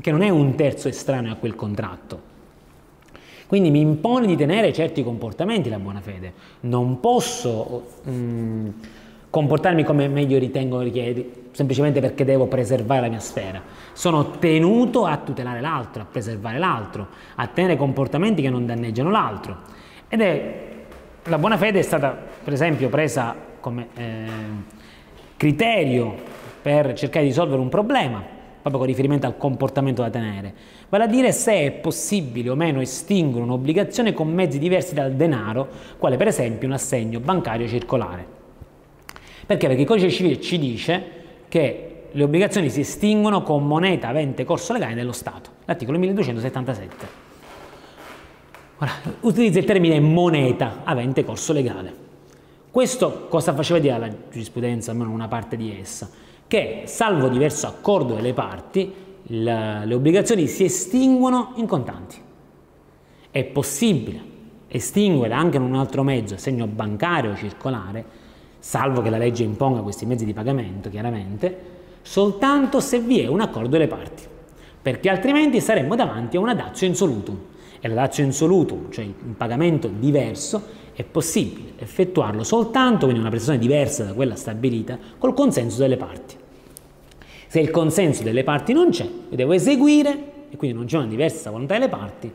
che 0.00 0.10
non 0.10 0.22
è 0.22 0.28
un 0.28 0.56
terzo 0.56 0.88
estraneo 0.88 1.34
a 1.34 1.36
quel 1.36 1.54
contratto. 1.54 2.34
Quindi 3.46 3.70
mi 3.70 3.80
impone 3.80 4.26
di 4.26 4.36
tenere 4.36 4.72
certi 4.72 5.04
comportamenti 5.04 5.68
la 5.68 5.78
buona 5.78 6.00
fede. 6.00 6.32
Non 6.60 7.00
posso 7.00 7.84
mh, 8.02 8.10
mm, 8.10 8.68
comportarmi 9.30 9.84
come 9.84 10.08
meglio 10.08 10.38
ritengo 10.38 10.80
richiede, 10.80 11.44
semplicemente 11.52 12.00
perché 12.00 12.24
devo 12.24 12.46
preservare 12.46 13.02
la 13.02 13.08
mia 13.08 13.20
sfera. 13.20 13.62
Sono 13.92 14.30
tenuto 14.38 15.04
a 15.04 15.16
tutelare 15.18 15.60
l'altro, 15.60 16.02
a 16.02 16.06
preservare 16.10 16.58
l'altro, 16.58 17.06
a 17.36 17.46
tenere 17.46 17.76
comportamenti 17.76 18.42
che 18.42 18.50
non 18.50 18.66
danneggiano 18.66 19.10
l'altro. 19.10 19.56
Ed 20.08 20.20
è 20.20 20.66
la 21.28 21.38
buona 21.38 21.56
fede 21.56 21.80
è 21.80 21.82
stata, 21.82 22.16
per 22.44 22.52
esempio, 22.52 22.88
presa 22.88 23.34
come 23.60 23.88
eh, 23.96 24.26
criterio 25.36 26.14
per 26.62 26.94
cercare 26.94 27.24
di 27.24 27.30
risolvere 27.30 27.60
un 27.60 27.68
problema, 27.68 28.22
proprio 28.66 28.78
con 28.78 28.86
riferimento 28.86 29.26
al 29.28 29.36
comportamento 29.36 30.02
da 30.02 30.10
tenere, 30.10 30.52
vale 30.88 31.04
a 31.04 31.06
dire 31.06 31.30
se 31.30 31.52
è 31.52 31.70
possibile 31.70 32.50
o 32.50 32.56
meno 32.56 32.80
estinguere 32.80 33.44
un'obbligazione 33.44 34.12
con 34.12 34.28
mezzi 34.32 34.58
diversi 34.58 34.92
dal 34.92 35.12
denaro, 35.12 35.68
quale 35.98 36.16
per 36.16 36.26
esempio 36.26 36.66
un 36.66 36.74
assegno 36.74 37.20
bancario 37.20 37.68
circolare. 37.68 38.26
Perché? 39.46 39.68
Perché 39.68 39.82
il 39.82 39.86
codice 39.86 40.10
civile 40.10 40.40
ci 40.40 40.58
dice 40.58 41.04
che 41.46 42.06
le 42.10 42.22
obbligazioni 42.24 42.68
si 42.68 42.80
estinguono 42.80 43.44
con 43.44 43.64
moneta 43.64 44.08
avente 44.08 44.44
corso 44.44 44.72
legale 44.72 44.94
dello 44.94 45.12
Stato, 45.12 45.50
l'articolo 45.64 45.98
1277. 45.98 47.06
Ora, 48.78 48.90
utilizza 49.20 49.60
il 49.60 49.64
termine 49.64 50.00
moneta 50.00 50.80
avente 50.82 51.24
corso 51.24 51.52
legale. 51.52 51.94
Questo 52.68 53.26
cosa 53.28 53.54
faceva 53.54 53.78
dire 53.78 53.94
alla 53.94 54.08
giurisprudenza, 54.08 54.90
almeno 54.90 55.12
una 55.12 55.28
parte 55.28 55.56
di 55.56 55.78
essa? 55.80 56.24
Che, 56.48 56.82
salvo 56.84 57.28
diverso 57.28 57.66
accordo 57.66 58.14
delle 58.14 58.32
parti, 58.32 58.92
la, 59.28 59.84
le 59.84 59.94
obbligazioni 59.94 60.46
si 60.46 60.64
estinguono 60.64 61.52
in 61.56 61.66
contanti. 61.66 62.16
È 63.30 63.44
possibile 63.44 64.34
estinguere 64.68 65.34
anche 65.34 65.56
in 65.56 65.62
un 65.62 65.74
altro 65.74 66.02
mezzo, 66.02 66.36
segno 66.36 66.66
bancario 66.66 67.32
o 67.32 67.36
circolare, 67.36 68.04
salvo 68.58 69.02
che 69.02 69.10
la 69.10 69.18
legge 69.18 69.42
imponga 69.42 69.80
questi 69.80 70.06
mezzi 70.06 70.24
di 70.24 70.32
pagamento, 70.32 70.88
chiaramente, 70.88 71.74
soltanto 72.02 72.80
se 72.80 73.00
vi 73.00 73.20
è 73.20 73.26
un 73.26 73.40
accordo 73.40 73.68
delle 73.68 73.88
parti, 73.88 74.22
perché 74.80 75.08
altrimenti 75.08 75.60
saremmo 75.60 75.96
davanti 75.96 76.36
a 76.36 76.40
una 76.40 76.54
dazio 76.54 76.86
insolutum. 76.86 77.38
E 77.78 77.88
la 77.88 77.94
dazio 77.94 78.24
insolutum, 78.24 78.90
cioè 78.90 79.04
un 79.04 79.36
pagamento 79.36 79.88
diverso, 79.88 80.62
è 80.96 81.04
possibile 81.04 81.72
effettuarlo 81.76 82.42
soltanto, 82.42 83.00
quindi 83.00 83.20
una 83.20 83.28
prestazione 83.28 83.58
diversa 83.60 84.04
da 84.04 84.14
quella 84.14 84.34
stabilita, 84.34 84.98
col 85.18 85.34
consenso 85.34 85.78
delle 85.78 85.98
parti. 85.98 86.34
Se 87.48 87.60
il 87.60 87.70
consenso 87.70 88.22
delle 88.22 88.44
parti 88.44 88.72
non 88.72 88.88
c'è, 88.88 89.04
io 89.04 89.36
devo 89.36 89.52
eseguire, 89.52 90.32
e 90.48 90.56
quindi 90.56 90.74
non 90.74 90.86
c'è 90.86 90.96
una 90.96 91.06
diversa 91.06 91.50
volontà 91.50 91.74
delle 91.74 91.90
parti, 91.90 92.32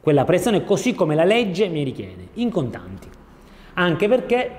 quella 0.00 0.24
prestazione 0.24 0.64
così 0.64 0.94
come 0.94 1.16
la 1.16 1.24
legge 1.24 1.66
mi 1.66 1.82
richiede, 1.82 2.28
in 2.34 2.50
contanti. 2.50 3.08
Anche 3.74 4.08
perché, 4.08 4.50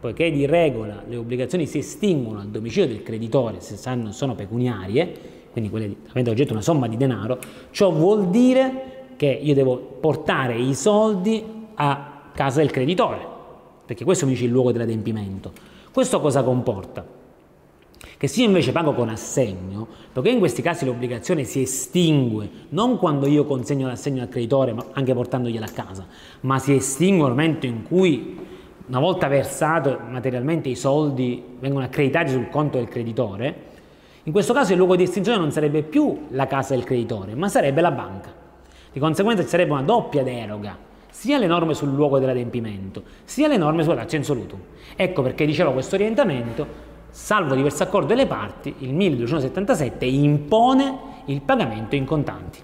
poiché 0.00 0.32
di 0.32 0.44
regola 0.44 1.04
le 1.06 1.14
obbligazioni 1.14 1.66
si 1.66 1.78
estinguono 1.78 2.40
al 2.40 2.48
domicilio 2.48 2.88
del 2.88 3.04
creditore 3.04 3.60
se 3.60 3.76
sono 3.76 4.34
pecuniarie, 4.34 5.32
quindi 5.52 5.70
quelle 5.70 5.94
avendo 6.08 6.32
oggetto 6.32 6.52
una 6.52 6.60
somma 6.60 6.88
di 6.88 6.96
denaro, 6.96 7.38
ciò 7.70 7.92
vuol 7.92 8.30
dire 8.30 9.12
che 9.14 9.26
io 9.26 9.54
devo 9.54 9.76
portare 9.76 10.58
i 10.58 10.74
soldi 10.74 11.42
a 11.76 12.13
casa 12.34 12.60
del 12.60 12.70
creditore, 12.70 13.24
perché 13.86 14.04
questo 14.04 14.26
mi 14.26 14.32
dice 14.32 14.44
il 14.44 14.50
luogo 14.50 14.72
dell'adempimento. 14.72 15.52
Questo 15.92 16.20
cosa 16.20 16.42
comporta? 16.42 17.22
Che 18.16 18.28
se 18.28 18.40
io 18.40 18.46
invece 18.46 18.72
pago 18.72 18.92
con 18.94 19.08
assegno, 19.08 19.86
perché 20.12 20.30
in 20.30 20.38
questi 20.38 20.60
casi 20.60 20.84
l'obbligazione 20.84 21.44
si 21.44 21.62
estingue 21.62 22.48
non 22.70 22.98
quando 22.98 23.26
io 23.26 23.44
consegno 23.44 23.86
l'assegno 23.86 24.22
al 24.22 24.28
creditore, 24.28 24.72
ma 24.72 24.84
anche 24.92 25.14
portandogliela 25.14 25.66
a 25.66 25.70
casa, 25.70 26.06
ma 26.40 26.58
si 26.58 26.74
estingue 26.74 27.26
nel 27.26 27.36
momento 27.36 27.66
in 27.66 27.82
cui 27.84 28.38
una 28.86 28.98
volta 28.98 29.28
versato 29.28 29.98
materialmente 30.08 30.68
i 30.68 30.76
soldi 30.76 31.42
vengono 31.58 31.84
accreditati 31.84 32.32
sul 32.32 32.48
conto 32.50 32.78
del 32.78 32.88
creditore, 32.88 33.72
in 34.24 34.32
questo 34.32 34.52
caso 34.52 34.72
il 34.72 34.78
luogo 34.78 34.96
di 34.96 35.02
estinzione 35.04 35.38
non 35.38 35.52
sarebbe 35.52 35.82
più 35.82 36.26
la 36.30 36.46
casa 36.46 36.74
del 36.74 36.84
creditore, 36.84 37.34
ma 37.34 37.48
sarebbe 37.48 37.80
la 37.80 37.90
banca. 37.90 38.32
Di 38.92 38.98
conseguenza 38.98 39.42
ci 39.42 39.48
sarebbe 39.48 39.72
una 39.72 39.82
doppia 39.82 40.22
deroga 40.22 40.92
sia 41.14 41.38
le 41.38 41.46
norme 41.46 41.74
sul 41.74 41.94
luogo 41.94 42.18
dell'adempimento, 42.18 43.04
sia 43.22 43.46
le 43.46 43.56
norme 43.56 43.84
sulla 43.84 44.04
solutum. 44.08 44.58
Ecco 44.96 45.22
perché 45.22 45.46
dicevo 45.46 45.70
questo 45.70 45.94
orientamento, 45.94 46.66
salvo 47.08 47.54
diverso 47.54 47.84
accordo 47.84 48.08
delle 48.08 48.26
parti, 48.26 48.74
il 48.78 48.92
1277 48.92 50.04
impone 50.06 50.98
il 51.26 51.40
pagamento 51.40 51.94
in 51.94 52.04
contanti. 52.04 52.58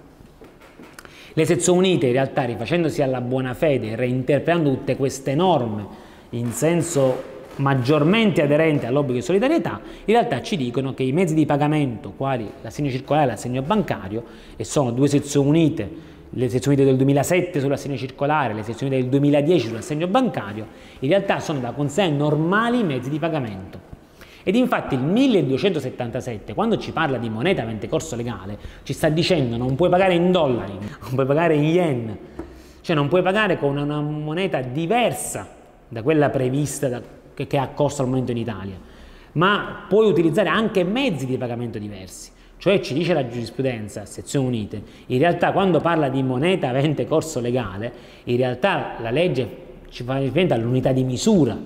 Le 1.33 1.45
sezioni 1.45 1.79
unite 1.79 2.07
in 2.07 2.13
realtà 2.13 2.43
rifacendosi 2.43 3.01
alla 3.03 3.21
buona 3.21 3.55
fede 3.55 3.91
e 3.91 3.95
reinterpretando 3.95 4.69
tutte 4.71 4.97
queste 4.97 5.37
norme 5.37 5.87
in 6.31 6.51
senso 6.51 7.23
maggiormente 7.57 8.43
aderente 8.43 8.87
all'obbligo 8.87 9.21
di 9.21 9.25
solidarietà, 9.25 9.81
in 10.07 10.15
realtà 10.15 10.43
ci 10.43 10.57
dicono 10.57 10.93
che 10.93 11.05
i 11.05 11.13
mezzi 11.13 11.35
di 11.35 11.47
pagamento, 11.47 12.15
quali 12.17 12.51
l'assegno 12.63 12.91
circolare 12.91 13.27
e 13.27 13.31
l'assegno 13.31 13.63
bancario, 13.63 14.25
e 14.57 14.65
sono 14.65 14.91
due 14.91 15.07
sezioni 15.07 15.49
unite 15.49 16.19
le 16.31 16.49
sezioni 16.49 16.77
del 16.77 16.97
2007 16.97 17.59
sull'assegno 17.59 17.97
circolare, 17.97 18.55
le 18.55 18.63
sezioni 18.63 18.95
del 18.95 19.07
2010 19.09 19.67
sull'assegno 19.67 20.07
bancario, 20.07 20.67
in 21.01 21.09
realtà 21.09 21.41
sono 21.41 21.59
da 21.59 21.73
consegnare 21.73 22.17
normali 22.17 22.85
mezzi 22.85 23.11
di 23.11 23.19
pagamento. 23.19 23.89
Ed 24.43 24.55
infatti 24.55 24.95
il 24.95 25.03
1277, 25.03 26.55
quando 26.55 26.79
ci 26.79 26.93
parla 26.93 27.19
di 27.19 27.29
moneta 27.29 27.63
avente 27.63 27.89
corso 27.89 28.17
legale, 28.17 28.59
ci 28.85 28.93
sta 28.93 29.09
dicendo 29.09 29.57
non 29.57 29.75
puoi 29.75 29.91
pagare 29.91 30.15
in 30.15 30.31
dollari, 30.31 30.73
non 30.73 31.15
puoi 31.15 31.27
pagare 31.27 31.57
in 31.57 31.65
yen, 31.65 32.19
cioè 32.81 32.97
non 32.97 33.09
puoi 33.09 33.23
pagare 33.23 33.59
con 33.59 33.77
una 33.77 34.01
moneta 34.01 34.61
diversa 34.61 35.47
da 35.89 36.03
quella 36.03 36.31
prevista 36.31 36.89
da, 36.89 37.03
che, 37.35 37.47
che 37.47 37.59
ha 37.59 37.69
corso 37.69 38.03
al 38.03 38.09
momento 38.09 38.31
in 38.31 38.39
Italia, 38.39 38.79
ma 39.33 39.85
puoi 39.89 40.09
utilizzare 40.09 40.49
anche 40.49 40.85
mezzi 40.85 41.27
di 41.27 41.37
pagamento 41.37 41.79
diversi. 41.79 42.31
Cioè 42.61 42.79
ci 42.81 42.93
dice 42.93 43.15
la 43.15 43.27
giurisprudenza, 43.27 44.05
sezioni 44.05 44.47
unite, 44.47 44.83
in 45.07 45.19
realtà 45.19 45.51
quando 45.51 45.81
parla 45.81 46.11
di 46.11 46.23
moneta 46.23 46.69
avente 46.69 47.07
corso 47.07 47.41
legale, 47.41 47.91
in 48.25 48.37
realtà 48.37 48.97
la 49.01 49.11
legge 49.11 49.69
ci 49.89 50.05
fa 50.05 50.19
riferimento 50.19 50.53
all'unità 50.53 50.93
di 50.93 51.03
misura, 51.03 51.57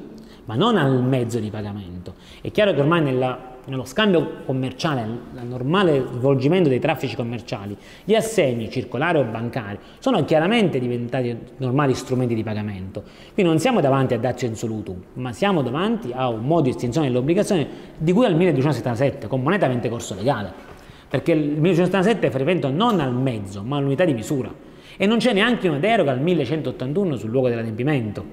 ma 0.44 0.54
non 0.54 0.76
al 0.76 1.02
mezzo 1.02 1.40
di 1.40 1.50
pagamento. 1.50 2.14
È 2.40 2.48
chiaro 2.52 2.72
che 2.74 2.80
ormai 2.80 3.02
nella, 3.02 3.56
nello 3.64 3.84
scambio 3.84 4.42
commerciale, 4.46 5.04
nel 5.32 5.46
normale 5.46 6.00
svolgimento 6.12 6.68
dei 6.68 6.78
traffici 6.78 7.16
commerciali, 7.16 7.76
gli 8.04 8.14
assegni 8.14 8.70
circolari 8.70 9.18
o 9.18 9.24
bancari 9.24 9.78
sono 9.98 10.24
chiaramente 10.24 10.78
diventati 10.78 11.36
normali 11.56 11.94
strumenti 11.94 12.36
di 12.36 12.44
pagamento. 12.44 13.02
Qui 13.32 13.42
non 13.42 13.58
siamo 13.58 13.80
davanti 13.80 14.14
a 14.14 14.18
dazio 14.20 14.46
insolutum, 14.46 15.02
ma 15.14 15.32
siamo 15.32 15.60
davanti 15.62 16.12
a 16.14 16.28
un 16.28 16.44
modo 16.44 16.62
di 16.62 16.70
estinzione 16.70 17.08
dell'obbligazione 17.08 17.66
di 17.98 18.12
cui 18.12 18.26
al 18.26 18.36
1277, 18.36 19.26
con 19.26 19.42
moneta 19.42 19.66
avente 19.66 19.88
corso 19.88 20.14
legale 20.14 20.73
perché 21.14 21.30
il 21.30 21.60
1977 21.60 22.28
fa 22.28 22.38
riferimento 22.38 22.70
non 22.70 22.98
al 22.98 23.14
mezzo, 23.14 23.62
ma 23.62 23.76
all'unità 23.76 24.04
di 24.04 24.14
misura. 24.14 24.52
E 24.96 25.06
non 25.06 25.18
c'è 25.18 25.32
neanche 25.32 25.68
una 25.68 25.78
deroga 25.78 26.10
al 26.10 26.20
1181 26.20 27.14
sul 27.14 27.30
luogo 27.30 27.48
dell'adempimento, 27.48 28.24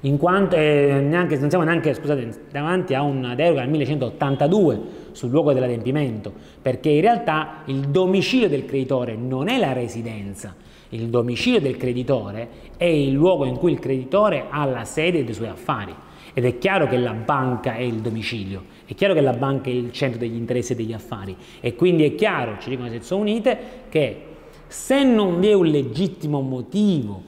in 0.00 0.16
quanto 0.16 0.56
eh, 0.56 1.00
neanche, 1.00 1.38
non 1.38 1.50
siamo 1.50 1.62
neanche 1.62 1.94
scusate, 1.94 2.46
davanti 2.50 2.94
a 2.94 3.02
una 3.02 3.36
deroga 3.36 3.62
al 3.62 3.68
1182 3.68 4.80
sul 5.12 5.30
luogo 5.30 5.52
dell'adempimento, 5.52 6.32
perché 6.60 6.88
in 6.88 7.00
realtà 7.00 7.62
il 7.66 7.82
domicilio 7.90 8.48
del 8.48 8.64
creditore 8.64 9.14
non 9.14 9.46
è 9.46 9.56
la 9.56 9.72
residenza, 9.72 10.56
il 10.88 11.06
domicilio 11.06 11.60
del 11.60 11.76
creditore 11.76 12.48
è 12.76 12.86
il 12.86 13.12
luogo 13.12 13.44
in 13.44 13.56
cui 13.56 13.70
il 13.70 13.78
creditore 13.78 14.46
ha 14.50 14.64
la 14.64 14.84
sede 14.84 15.22
dei 15.22 15.32
suoi 15.32 15.46
affari. 15.46 15.94
Ed 16.32 16.44
è 16.44 16.58
chiaro 16.58 16.86
che 16.86 16.96
la 16.96 17.12
banca 17.12 17.74
è 17.74 17.82
il 17.82 17.96
domicilio, 17.96 18.64
è 18.84 18.94
chiaro 18.94 19.14
che 19.14 19.20
la 19.20 19.32
banca 19.32 19.70
è 19.70 19.72
il 19.72 19.92
centro 19.92 20.18
degli 20.18 20.36
interessi 20.36 20.72
e 20.72 20.76
degli 20.76 20.92
affari. 20.92 21.36
E 21.60 21.74
quindi 21.74 22.04
è 22.04 22.14
chiaro, 22.14 22.56
ci 22.60 22.70
dicono 22.70 22.88
le 22.88 22.96
Nazioni 22.96 23.30
Unite, 23.30 23.58
che 23.88 24.22
se 24.66 25.02
non 25.02 25.40
vi 25.40 25.48
è 25.48 25.54
un 25.54 25.66
legittimo 25.66 26.40
motivo 26.40 27.22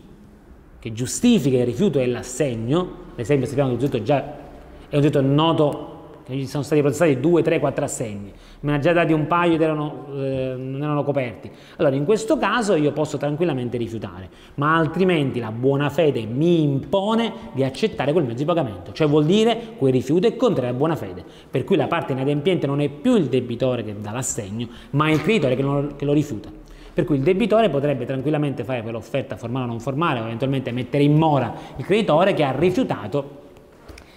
che 0.78 0.92
giustifica 0.92 1.58
il 1.58 1.66
rifiuto 1.66 1.98
dell'assegno, 1.98 2.94
l'esempio 3.14 3.46
sappiamo 3.46 3.76
che 3.76 3.86
è 3.86 4.02
già 4.02 4.48
è 4.90 4.96
un 4.96 5.02
oggetto 5.02 5.20
noto 5.20 5.89
ci 6.38 6.46
sono 6.46 6.62
stati 6.62 6.80
protestati 6.80 7.18
2, 7.18 7.42
3, 7.42 7.58
4 7.58 7.84
assegni, 7.84 8.32
me 8.60 8.70
ne 8.70 8.76
ha 8.76 8.80
già 8.80 8.92
dati 8.92 9.12
un 9.12 9.26
paio 9.26 9.54
ed 9.54 9.62
erano, 9.62 10.06
eh, 10.14 10.54
non 10.56 10.82
erano 10.82 11.02
coperti. 11.02 11.50
Allora 11.76 11.94
in 11.94 12.04
questo 12.04 12.38
caso 12.38 12.74
io 12.74 12.92
posso 12.92 13.16
tranquillamente 13.16 13.76
rifiutare, 13.76 14.28
ma 14.54 14.76
altrimenti 14.76 15.40
la 15.40 15.50
buona 15.50 15.90
fede 15.90 16.24
mi 16.24 16.62
impone 16.62 17.32
di 17.52 17.64
accettare 17.64 18.12
quel 18.12 18.24
mezzo 18.24 18.38
di 18.38 18.44
pagamento, 18.44 18.92
cioè 18.92 19.08
vuol 19.08 19.24
dire 19.24 19.74
quel 19.76 19.92
rifiuto 19.92 20.26
è 20.26 20.36
contrario 20.36 20.70
alla 20.70 20.78
buona 20.78 20.96
fede, 20.96 21.24
per 21.50 21.64
cui 21.64 21.76
la 21.76 21.86
parte 21.86 22.12
inadempiente 22.12 22.66
non 22.66 22.80
è 22.80 22.88
più 22.88 23.16
il 23.16 23.26
debitore 23.26 23.82
che 23.82 23.94
dà 24.00 24.12
l'assegno, 24.12 24.68
ma 24.90 25.10
il 25.10 25.22
creditore 25.22 25.56
che 25.56 25.62
lo, 25.62 25.92
che 25.96 26.04
lo 26.04 26.12
rifiuta. 26.12 26.50
Per 26.92 27.04
cui 27.04 27.16
il 27.16 27.22
debitore 27.22 27.70
potrebbe 27.70 28.04
tranquillamente 28.04 28.64
fare 28.64 28.82
quell'offerta 28.82 29.36
formale 29.36 29.64
o 29.64 29.68
non 29.68 29.80
formale, 29.80 30.20
o 30.20 30.24
eventualmente 30.24 30.70
mettere 30.72 31.02
in 31.02 31.16
mora 31.16 31.52
il 31.76 31.84
creditore 31.84 32.34
che 32.34 32.42
ha 32.42 32.50
rifiutato 32.50 33.38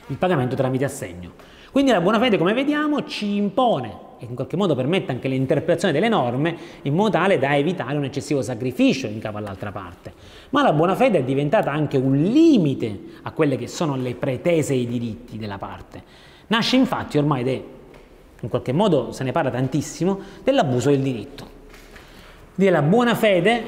il 0.08 0.18
pagamento 0.18 0.56
tramite 0.56 0.84
assegno. 0.84 1.53
Quindi 1.74 1.90
la 1.90 2.02
buona 2.02 2.20
fede, 2.20 2.38
come 2.38 2.54
vediamo, 2.54 3.04
ci 3.04 3.36
impone 3.36 3.98
e 4.20 4.26
in 4.30 4.36
qualche 4.36 4.56
modo 4.56 4.76
permette 4.76 5.12
anche 5.12 5.28
l'interpretazione 5.28 5.92
delle 5.92 6.08
norme 6.08 6.56
in 6.84 6.94
modo 6.94 7.10
tale 7.10 7.40
da 7.40 7.58
evitare 7.58 7.98
un 7.98 8.04
eccessivo 8.04 8.44
sacrificio 8.44 9.08
in 9.08 9.18
capo 9.18 9.40
all'altra 9.40 9.72
parte. 9.72 10.14
Ma 10.52 10.62
la 10.62 10.72
buona 10.72 10.94
fede 10.94 11.18
è 11.18 11.24
diventata 11.24 11.72
anche 11.72 11.98
un 11.98 12.16
limite 12.16 13.00
a 13.24 13.32
quelle 13.32 13.58
che 13.58 13.68
sono 13.68 13.96
le 13.96 14.14
pretese 14.14 14.74
e 14.74 14.82
i 14.82 14.88
diritti 14.88 15.40
della 15.40 15.58
parte. 15.58 16.04
Nasce 16.46 16.76
infatti 16.76 17.18
ormai 17.18 17.42
ed 17.42 17.48
è, 17.48 17.64
in 18.42 18.50
qualche 18.50 18.72
modo 18.72 19.12
se 19.12 19.24
ne 19.24 19.32
parla 19.32 19.50
tantissimo, 19.50 20.20
dell'abuso 20.44 20.92
del 20.92 21.02
diritto. 21.02 21.48
La 22.54 22.84
buona 22.84 23.16
fede 23.16 23.64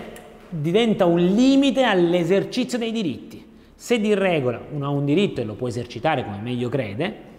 diventa 0.48 1.06
un 1.06 1.26
limite 1.26 1.82
all'esercizio 1.82 2.78
dei 2.78 2.92
diritti. 2.92 3.44
Se 3.74 4.00
di 4.00 4.14
regola 4.14 4.62
uno 4.72 4.86
ha 4.86 4.90
un 4.90 5.06
diritto 5.06 5.42
e 5.42 5.44
lo 5.44 5.56
può 5.56 5.68
esercitare 5.68 6.24
come 6.24 6.38
meglio 6.40 6.70
crede, 6.70 7.34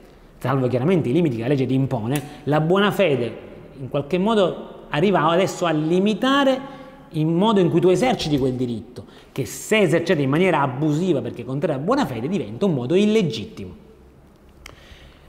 salvo 0.46 0.68
chiaramente 0.68 1.08
i 1.08 1.12
limiti 1.12 1.36
che 1.36 1.42
la 1.42 1.48
legge 1.48 1.66
ti 1.66 1.74
impone, 1.74 2.22
la 2.44 2.60
buona 2.60 2.92
fede 2.92 3.44
in 3.80 3.88
qualche 3.88 4.16
modo 4.16 4.84
arriva 4.90 5.28
adesso 5.28 5.66
a 5.66 5.72
limitare 5.72 6.74
il 7.10 7.26
modo 7.26 7.60
in 7.60 7.68
cui 7.68 7.80
tu 7.80 7.88
eserciti 7.88 8.38
quel 8.38 8.52
diritto, 8.52 9.04
che 9.32 9.44
se 9.44 9.78
esercitato 9.78 10.20
in 10.20 10.30
maniera 10.30 10.60
abusiva 10.60 11.20
perché 11.20 11.44
contraria 11.44 11.76
a 11.76 11.80
buona 11.80 12.06
fede 12.06 12.28
diventa 12.28 12.64
un 12.64 12.74
modo 12.74 12.94
illegittimo. 12.94 13.84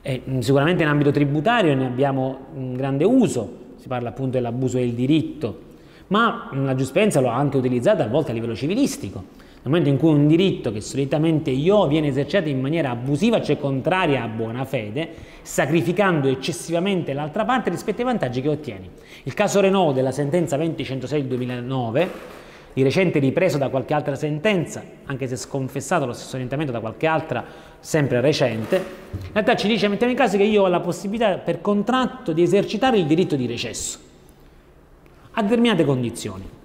E, 0.02 0.22
mm, 0.28 0.40
sicuramente 0.40 0.84
in 0.84 0.90
ambito 0.90 1.12
tributario 1.12 1.74
ne 1.74 1.86
abbiamo 1.86 2.38
un 2.54 2.76
grande 2.76 3.04
uso, 3.04 3.66
si 3.78 3.88
parla 3.88 4.10
appunto 4.10 4.32
dell'abuso 4.34 4.78
del 4.78 4.94
diritto, 4.94 5.66
ma 6.08 6.50
la 6.54 6.76
giustizia 6.76 7.20
lo 7.22 7.30
ha 7.30 7.36
anche 7.36 7.58
utilizzato 7.58 8.04
a 8.04 8.08
volte 8.08 8.32
a 8.32 8.34
livello 8.34 8.56
civilistico. 8.56 9.46
Nel 9.68 9.76
momento 9.76 9.90
in 9.94 9.98
cui 9.98 10.18
un 10.18 10.28
diritto 10.28 10.72
che 10.72 10.80
solitamente 10.80 11.50
io 11.50 11.88
viene 11.88 12.08
esercitato 12.08 12.48
in 12.48 12.62
maniera 12.62 12.92
abusiva, 12.92 13.42
cioè 13.42 13.60
contraria 13.60 14.24
a 14.24 14.28
buona 14.30 14.64
fede, 14.64 15.10
sacrificando 15.42 16.30
eccessivamente 16.30 17.12
l'altra 17.12 17.44
parte 17.44 17.70
rispetto 17.70 18.00
ai 18.00 18.06
vantaggi 18.06 18.40
che 18.40 18.48
ottieni. 18.48 18.90
Il 19.24 19.34
caso 19.34 19.60
Renault 19.60 19.94
della 19.94 20.14
sentenza 20.14 20.56
2006 20.56 21.20
del 21.20 21.28
2009, 21.28 22.10
di 22.72 22.82
recente 22.82 23.20
ripreso 23.20 23.58
da 23.58 23.68
qualche 23.68 23.94
altra 23.94 24.16
sentenza, 24.16 24.82
anche 25.04 25.28
se 25.28 25.36
sconfessato 25.36 26.06
lo 26.06 26.14
stesso 26.14 26.36
orientamento 26.36 26.72
da 26.72 26.80
qualche 26.80 27.06
altra 27.06 27.44
sempre 27.82 28.22
recente, 28.22 28.78
in 29.12 29.34
realtà 29.34 29.58
ci 29.58 29.68
dice, 29.68 29.90
mettiamo 29.90 30.14
in 30.14 30.18
caso 30.18 30.38
che 30.38 30.44
io 30.44 30.64
ho 30.64 30.68
la 30.70 30.80
possibilità 30.80 31.40
per 31.40 31.60
contratto 31.60 32.32
di 32.32 32.42
esercitare 32.42 32.98
il 32.98 33.06
diritto 33.06 33.36
di 33.36 33.46
recesso 33.46 34.00
a 35.32 35.42
determinate 35.42 35.84
condizioni. 35.84 36.57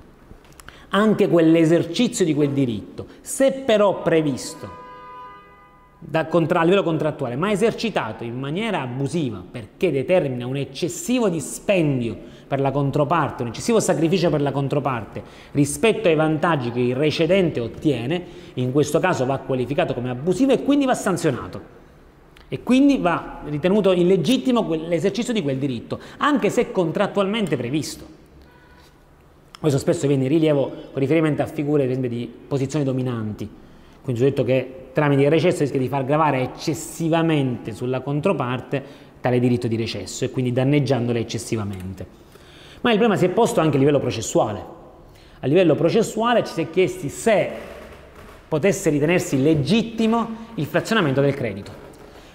Anche 0.94 1.28
quell'esercizio 1.28 2.24
di 2.24 2.34
quel 2.34 2.50
diritto, 2.50 3.06
se 3.22 3.52
però 3.52 4.02
previsto 4.02 4.80
da 5.98 6.26
a 6.28 6.62
livello 6.64 6.82
contrattuale, 6.82 7.36
ma 7.36 7.50
esercitato 7.50 8.24
in 8.24 8.38
maniera 8.38 8.82
abusiva 8.82 9.42
perché 9.48 9.90
determina 9.90 10.46
un 10.46 10.56
eccessivo 10.56 11.28
dispendio 11.28 12.14
per 12.46 12.60
la 12.60 12.70
controparte, 12.70 13.42
un 13.42 13.48
eccessivo 13.48 13.80
sacrificio 13.80 14.28
per 14.28 14.42
la 14.42 14.50
controparte 14.50 15.22
rispetto 15.52 16.08
ai 16.08 16.14
vantaggi 16.14 16.70
che 16.72 16.80
il 16.80 16.96
recedente 16.96 17.60
ottiene, 17.60 18.22
in 18.54 18.72
questo 18.72 18.98
caso 18.98 19.24
va 19.24 19.38
qualificato 19.38 19.94
come 19.94 20.10
abusivo 20.10 20.52
e 20.52 20.62
quindi 20.62 20.84
va 20.84 20.94
sanzionato. 20.94 21.80
E 22.48 22.62
quindi 22.62 22.98
va 22.98 23.40
ritenuto 23.46 23.92
illegittimo 23.92 24.68
l'esercizio 24.68 25.32
di 25.32 25.40
quel 25.40 25.56
diritto, 25.56 25.98
anche 26.18 26.50
se 26.50 26.70
contrattualmente 26.70 27.56
previsto. 27.56 28.20
Questo 29.62 29.78
spesso 29.78 30.08
viene 30.08 30.24
in 30.24 30.28
rilievo 30.28 30.72
con 30.90 31.00
riferimento 31.00 31.40
a 31.40 31.46
figure 31.46 31.84
esempio, 31.84 32.08
di 32.08 32.28
posizioni 32.48 32.84
dominanti. 32.84 33.48
Quindi 34.02 34.20
ho 34.20 34.24
detto 34.24 34.42
che 34.42 34.86
tramite 34.92 35.22
il 35.22 35.30
recesso 35.30 35.60
rischia 35.60 35.78
di 35.78 35.86
far 35.86 36.04
gravare 36.04 36.40
eccessivamente 36.40 37.72
sulla 37.72 38.00
controparte 38.00 38.82
tale 39.20 39.38
diritto 39.38 39.68
di 39.68 39.76
recesso 39.76 40.24
e 40.24 40.30
quindi 40.30 40.50
danneggiandole 40.50 41.20
eccessivamente. 41.20 42.04
Ma 42.80 42.90
il 42.90 42.98
problema 42.98 43.14
si 43.16 43.26
è 43.26 43.28
posto 43.28 43.60
anche 43.60 43.76
a 43.76 43.78
livello 43.78 44.00
processuale. 44.00 44.64
A 45.38 45.46
livello 45.46 45.76
processuale 45.76 46.42
ci 46.42 46.54
si 46.54 46.62
è 46.62 46.68
chiesti 46.68 47.08
se 47.08 47.48
potesse 48.48 48.90
ritenersi 48.90 49.40
legittimo 49.40 50.28
il 50.56 50.66
frazionamento 50.66 51.20
del 51.20 51.34
credito. 51.34 51.70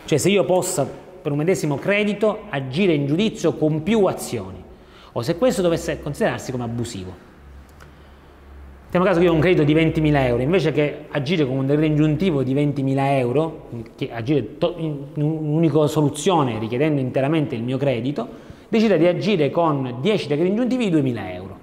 Cioè 0.05 0.17
se 0.17 0.29
io 0.29 0.45
possa 0.45 0.89
per 1.21 1.33
un 1.33 1.39
medesimo 1.39 1.75
credito 1.75 2.43
agire 2.51 2.93
in 2.93 3.05
giudizio 3.05 3.55
con 3.55 3.83
più 3.83 4.05
azioni 4.05 4.63
o 5.13 5.21
se 5.21 5.37
questo 5.37 5.61
dovesse 5.61 6.01
considerarsi 6.01 6.51
come 6.51 6.63
abusivo. 6.63 7.25
Mettiamo 8.83 9.05
caso 9.05 9.19
che 9.19 9.25
io 9.25 9.31
ho 9.31 9.35
un 9.35 9.41
credito 9.41 9.63
di 9.63 9.75
20.000 9.75 10.25
euro, 10.27 10.41
invece 10.41 10.71
che 10.71 11.05
agire 11.09 11.45
con 11.45 11.57
un 11.57 11.65
decreto 11.65 11.91
ingiuntivo 11.91 12.41
di 12.41 12.53
20.000 12.53 12.95
euro, 13.17 13.67
che 13.97 14.09
agire 14.13 14.55
in 14.77 15.07
un'unica 15.15 15.87
soluzione 15.87 16.57
richiedendo 16.57 17.01
interamente 17.01 17.53
il 17.53 17.63
mio 17.63 17.77
credito, 17.77 18.27
decido 18.69 18.95
di 18.95 19.05
agire 19.05 19.49
con 19.49 19.97
10 19.99 20.27
decreti 20.27 20.49
ingiuntivi 20.49 20.89
di 20.89 21.01
2.000 21.01 21.33
euro. 21.33 21.59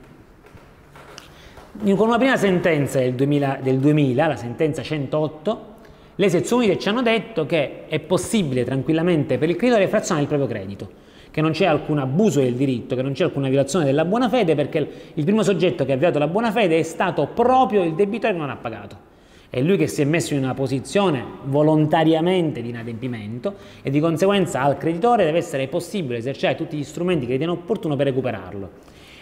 Con 1.96 2.08
una 2.08 2.18
prima 2.18 2.36
sentenza 2.36 2.98
del 2.98 3.14
2000, 3.14 3.58
del 3.62 3.78
2000, 3.78 4.26
la 4.26 4.36
sentenza 4.36 4.82
108, 4.82 5.66
le 6.16 6.28
sezioni 6.28 6.78
ci 6.78 6.88
hanno 6.90 7.02
detto 7.02 7.46
che 7.46 7.86
è 7.86 8.00
possibile 8.00 8.64
tranquillamente 8.64 9.38
per 9.38 9.48
il 9.48 9.56
creditore 9.56 9.88
frazionare 9.88 10.22
il 10.22 10.28
proprio 10.28 10.48
credito 10.48 11.02
che 11.34 11.40
non 11.40 11.50
c'è 11.50 11.64
alcun 11.64 11.98
abuso 11.98 12.38
del 12.38 12.54
diritto, 12.54 12.94
che 12.94 13.02
non 13.02 13.10
c'è 13.10 13.24
alcuna 13.24 13.48
violazione 13.48 13.84
della 13.84 14.04
buona 14.04 14.28
fede, 14.28 14.54
perché 14.54 14.88
il 15.14 15.24
primo 15.24 15.42
soggetto 15.42 15.84
che 15.84 15.90
ha 15.90 15.96
avviato 15.96 16.20
la 16.20 16.28
buona 16.28 16.52
fede 16.52 16.78
è 16.78 16.82
stato 16.84 17.26
proprio 17.26 17.82
il 17.82 17.94
debitore 17.94 18.34
che 18.34 18.38
non 18.38 18.50
ha 18.50 18.56
pagato. 18.56 18.96
È 19.50 19.60
lui 19.60 19.76
che 19.76 19.88
si 19.88 20.00
è 20.00 20.04
messo 20.04 20.34
in 20.34 20.44
una 20.44 20.54
posizione 20.54 21.24
volontariamente 21.46 22.62
di 22.62 22.68
inadempimento 22.68 23.56
e 23.82 23.90
di 23.90 23.98
conseguenza 23.98 24.62
al 24.62 24.78
creditore 24.78 25.24
deve 25.24 25.38
essere 25.38 25.66
possibile 25.66 26.18
esercitare 26.18 26.54
tutti 26.54 26.76
gli 26.76 26.84
strumenti 26.84 27.26
che 27.26 27.32
ritiene 27.32 27.50
opportuno 27.50 27.96
per 27.96 28.06
recuperarlo. 28.06 28.70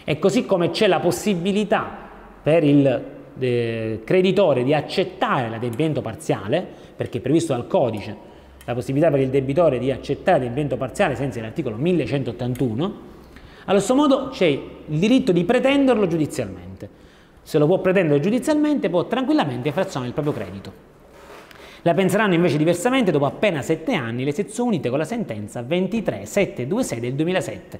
E 0.03 0.19
così 0.19 0.45
come 0.45 0.69
c'è 0.69 0.85
la 0.85 0.99
possibilità 0.99 1.97
per 2.43 2.63
il 2.63 3.03
eh, 3.39 4.01
creditore 4.03 4.63
di 4.63 4.75
accettare 4.75 5.49
l'adempimento 5.49 6.01
parziale, 6.01 6.63
perché 6.95 7.17
è 7.17 7.21
previsto 7.21 7.53
dal 7.53 7.65
codice, 7.65 8.32
la 8.65 8.73
possibilità 8.73 9.09
per 9.09 9.19
il 9.19 9.29
debitore 9.29 9.79
di 9.79 9.91
accettare 9.91 10.37
l'adempimento 10.39 10.77
parziale 10.77 11.15
senza 11.15 11.41
l'articolo 11.41 11.75
1181, 11.75 13.11
allo 13.65 13.79
stesso 13.79 13.95
modo 13.95 14.29
c'è 14.29 14.45
il 14.45 14.99
diritto 14.99 15.31
di 15.31 15.43
pretenderlo 15.43 16.07
giudizialmente. 16.07 16.89
Se 17.43 17.57
lo 17.57 17.65
può 17.65 17.79
pretendere 17.79 18.19
giudizialmente 18.19 18.89
può 18.89 19.05
tranquillamente 19.05 19.71
frazionare 19.71 20.07
il 20.07 20.13
proprio 20.13 20.33
credito. 20.33 20.91
La 21.85 21.93
penseranno 21.93 22.33
invece 22.33 22.57
diversamente 22.57 23.11
dopo 23.11 23.25
appena 23.25 23.61
sette 23.61 23.93
anni 23.93 24.23
le 24.23 24.31
sezioni 24.31 24.69
unite 24.69 24.89
con 24.89 24.97
la 24.97 25.03
sentenza 25.03 25.61
23726 25.61 26.99
del 27.01 27.13
2007, 27.13 27.79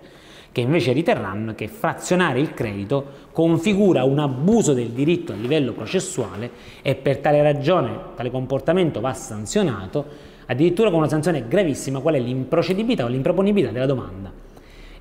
che 0.51 0.61
invece 0.61 0.91
riterranno 0.91 1.55
che 1.55 1.69
frazionare 1.69 2.41
il 2.41 2.53
credito 2.53 3.05
configura 3.31 4.03
un 4.03 4.19
abuso 4.19 4.73
del 4.73 4.89
diritto 4.89 5.31
a 5.31 5.35
livello 5.35 5.71
processuale 5.71 6.51
e 6.81 6.95
per 6.95 7.19
tale 7.19 7.41
ragione 7.41 7.97
tale 8.15 8.29
comportamento 8.29 8.99
va 8.99 9.13
sanzionato 9.13 10.31
addirittura 10.47 10.89
con 10.89 10.99
una 10.99 11.09
sanzione 11.09 11.47
gravissima 11.47 11.99
qual 11.99 12.15
è 12.15 12.19
l'improcedibilità 12.19 13.05
o 13.05 13.07
l'improponibilità 13.07 13.71
della 13.71 13.85
domanda. 13.85 14.31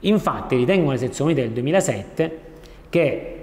Infatti 0.00 0.56
ritengono 0.56 0.92
le 0.92 0.98
sezioni 0.98 1.34
del 1.34 1.50
2007 1.50 2.38
che 2.88 3.36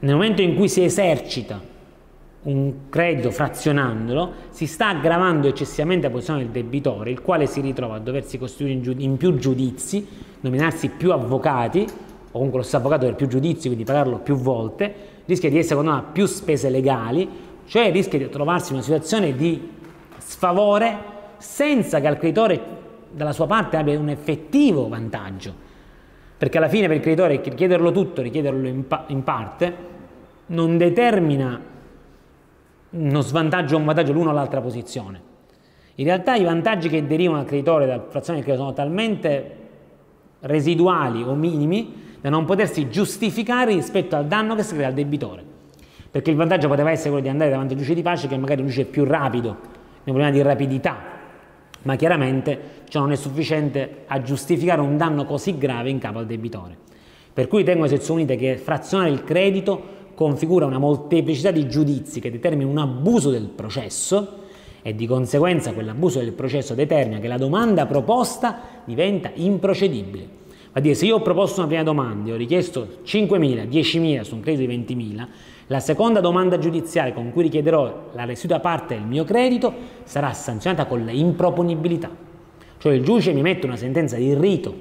nel 0.00 0.14
momento 0.14 0.42
in 0.42 0.54
cui 0.54 0.68
si 0.68 0.82
esercita 0.82 1.72
un 2.44 2.88
credito 2.90 3.30
frazionandolo, 3.30 4.32
si 4.50 4.66
sta 4.66 4.88
aggravando 4.88 5.48
eccessivamente 5.48 6.06
la 6.06 6.12
posizione 6.12 6.40
del 6.40 6.50
debitore, 6.50 7.10
il 7.10 7.22
quale 7.22 7.46
si 7.46 7.60
ritrova 7.60 7.96
a 7.96 7.98
doversi 7.98 8.38
costruire 8.38 8.78
in, 8.98 9.16
più 9.16 9.36
giudizi, 9.36 10.06
nominarsi 10.40 10.88
più 10.90 11.12
avvocati, 11.12 11.80
o 11.80 12.32
comunque 12.32 12.58
lo 12.58 12.64
stesso 12.64 12.78
avvocato 12.78 13.06
per 13.06 13.14
più 13.14 13.28
giudizi, 13.28 13.68
quindi 13.68 13.84
pagarlo 13.84 14.18
più 14.18 14.34
volte, 14.34 14.94
rischia 15.24 15.48
di 15.48 15.58
essere 15.58 15.82
con 15.82 16.04
più 16.12 16.26
spese 16.26 16.68
legali, 16.68 17.28
cioè 17.66 17.90
rischia 17.90 18.18
di 18.18 18.28
trovarsi 18.28 18.70
in 18.70 18.74
una 18.76 18.84
situazione 18.84 19.34
di 19.34 19.70
sfavore 20.24 21.12
senza 21.36 22.00
che 22.00 22.08
il 22.08 22.16
creditore 22.16 22.60
dalla 23.10 23.32
sua 23.32 23.46
parte 23.46 23.76
abbia 23.76 23.98
un 23.98 24.08
effettivo 24.08 24.88
vantaggio. 24.88 25.62
Perché 26.36 26.58
alla 26.58 26.68
fine 26.68 26.86
per 26.86 26.96
il 26.96 27.02
creditore 27.02 27.40
richiederlo 27.42 27.92
tutto, 27.92 28.22
richiederlo 28.22 28.66
in, 28.66 28.86
pa- 28.88 29.04
in 29.08 29.22
parte, 29.22 29.76
non 30.46 30.76
determina 30.76 31.60
uno 32.90 33.20
svantaggio 33.20 33.76
o 33.76 33.78
un 33.78 33.84
vantaggio 33.84 34.12
l'uno 34.12 34.30
o 34.30 34.32
l'altra 34.32 34.60
posizione. 34.60 35.32
In 35.96 36.06
realtà 36.06 36.34
i 36.34 36.44
vantaggi 36.44 36.88
che 36.88 37.06
derivano 37.06 37.40
al 37.40 37.46
creditore 37.46 37.86
dalla 37.86 38.04
frazione 38.08 38.38
del 38.38 38.46
credito 38.46 38.64
sono 38.64 38.74
talmente 38.74 39.56
residuali 40.40 41.22
o 41.22 41.34
minimi 41.34 42.02
da 42.20 42.30
non 42.30 42.44
potersi 42.46 42.88
giustificare 42.88 43.74
rispetto 43.74 44.16
al 44.16 44.26
danno 44.26 44.54
che 44.54 44.62
si 44.62 44.74
crea 44.74 44.88
al 44.88 44.94
debitore. 44.94 45.42
Perché 46.10 46.30
il 46.30 46.36
vantaggio 46.36 46.68
poteva 46.68 46.90
essere 46.90 47.10
quello 47.10 47.24
di 47.24 47.30
andare 47.30 47.50
davanti 47.50 47.74
al 47.74 47.78
giudice 47.78 47.96
di 47.96 48.02
pace 48.02 48.28
che 48.28 48.36
magari 48.36 48.60
un 48.62 48.68
giudice 48.68 48.86
più 48.86 49.04
rapido 49.04 49.82
un 50.04 50.12
problema 50.12 50.30
di 50.30 50.42
rapidità, 50.42 50.96
ma 51.82 51.96
chiaramente 51.96 52.82
ciò 52.88 53.00
non 53.00 53.12
è 53.12 53.16
sufficiente 53.16 54.04
a 54.06 54.22
giustificare 54.22 54.80
un 54.80 54.96
danno 54.96 55.24
così 55.24 55.56
grave 55.58 55.90
in 55.90 55.98
capo 55.98 56.18
al 56.18 56.26
debitore. 56.26 56.76
Per 57.32 57.48
cui 57.48 57.58
ritengo 57.58 57.82
le 57.82 57.88
sezioni 57.88 58.22
unite 58.22 58.36
che 58.36 58.56
frazionare 58.56 59.10
il 59.10 59.24
credito 59.24 59.92
configura 60.14 60.66
una 60.66 60.78
molteplicità 60.78 61.50
di 61.50 61.68
giudizi 61.68 62.20
che 62.20 62.30
determina 62.30 62.70
un 62.70 62.78
abuso 62.78 63.30
del 63.30 63.48
processo 63.48 64.42
e 64.82 64.94
di 64.94 65.06
conseguenza 65.06 65.72
quell'abuso 65.72 66.20
del 66.20 66.32
processo 66.32 66.74
determina 66.74 67.18
che 67.18 67.26
la 67.26 67.38
domanda 67.38 67.86
proposta 67.86 68.82
diventa 68.84 69.30
improcedibile. 69.34 70.42
Va 70.72 70.80
a 70.80 70.80
dire, 70.80 70.94
se 70.94 71.06
io 71.06 71.16
ho 71.16 71.22
proposto 71.22 71.60
una 71.60 71.68
prima 71.68 71.82
domanda 71.82 72.30
e 72.30 72.32
ho 72.34 72.36
richiesto 72.36 72.98
5.000, 73.04 73.68
10.000 73.68 74.20
su 74.20 74.34
un 74.34 74.40
credito 74.40 74.70
di 74.70 74.84
20.000, 74.84 75.26
la 75.68 75.80
seconda 75.80 76.20
domanda 76.20 76.58
giudiziaria 76.58 77.14
con 77.14 77.32
cui 77.32 77.44
richiederò 77.44 78.10
la 78.12 78.24
residua 78.24 78.60
parte 78.60 78.94
del 78.94 79.04
mio 79.04 79.24
credito 79.24 79.72
sarà 80.04 80.32
sanzionata 80.32 80.84
con 80.84 81.04
l'improponibilità. 81.04 82.10
Cioè 82.76 82.92
il 82.92 83.02
giudice 83.02 83.32
mi 83.32 83.40
mette 83.40 83.64
una 83.64 83.76
sentenza 83.76 84.16
di 84.16 84.34
rito, 84.34 84.74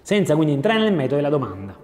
senza 0.00 0.36
quindi 0.36 0.54
entrare 0.54 0.80
nel 0.80 0.92
metodo 0.92 1.16
della 1.16 1.28
domanda. 1.28 1.74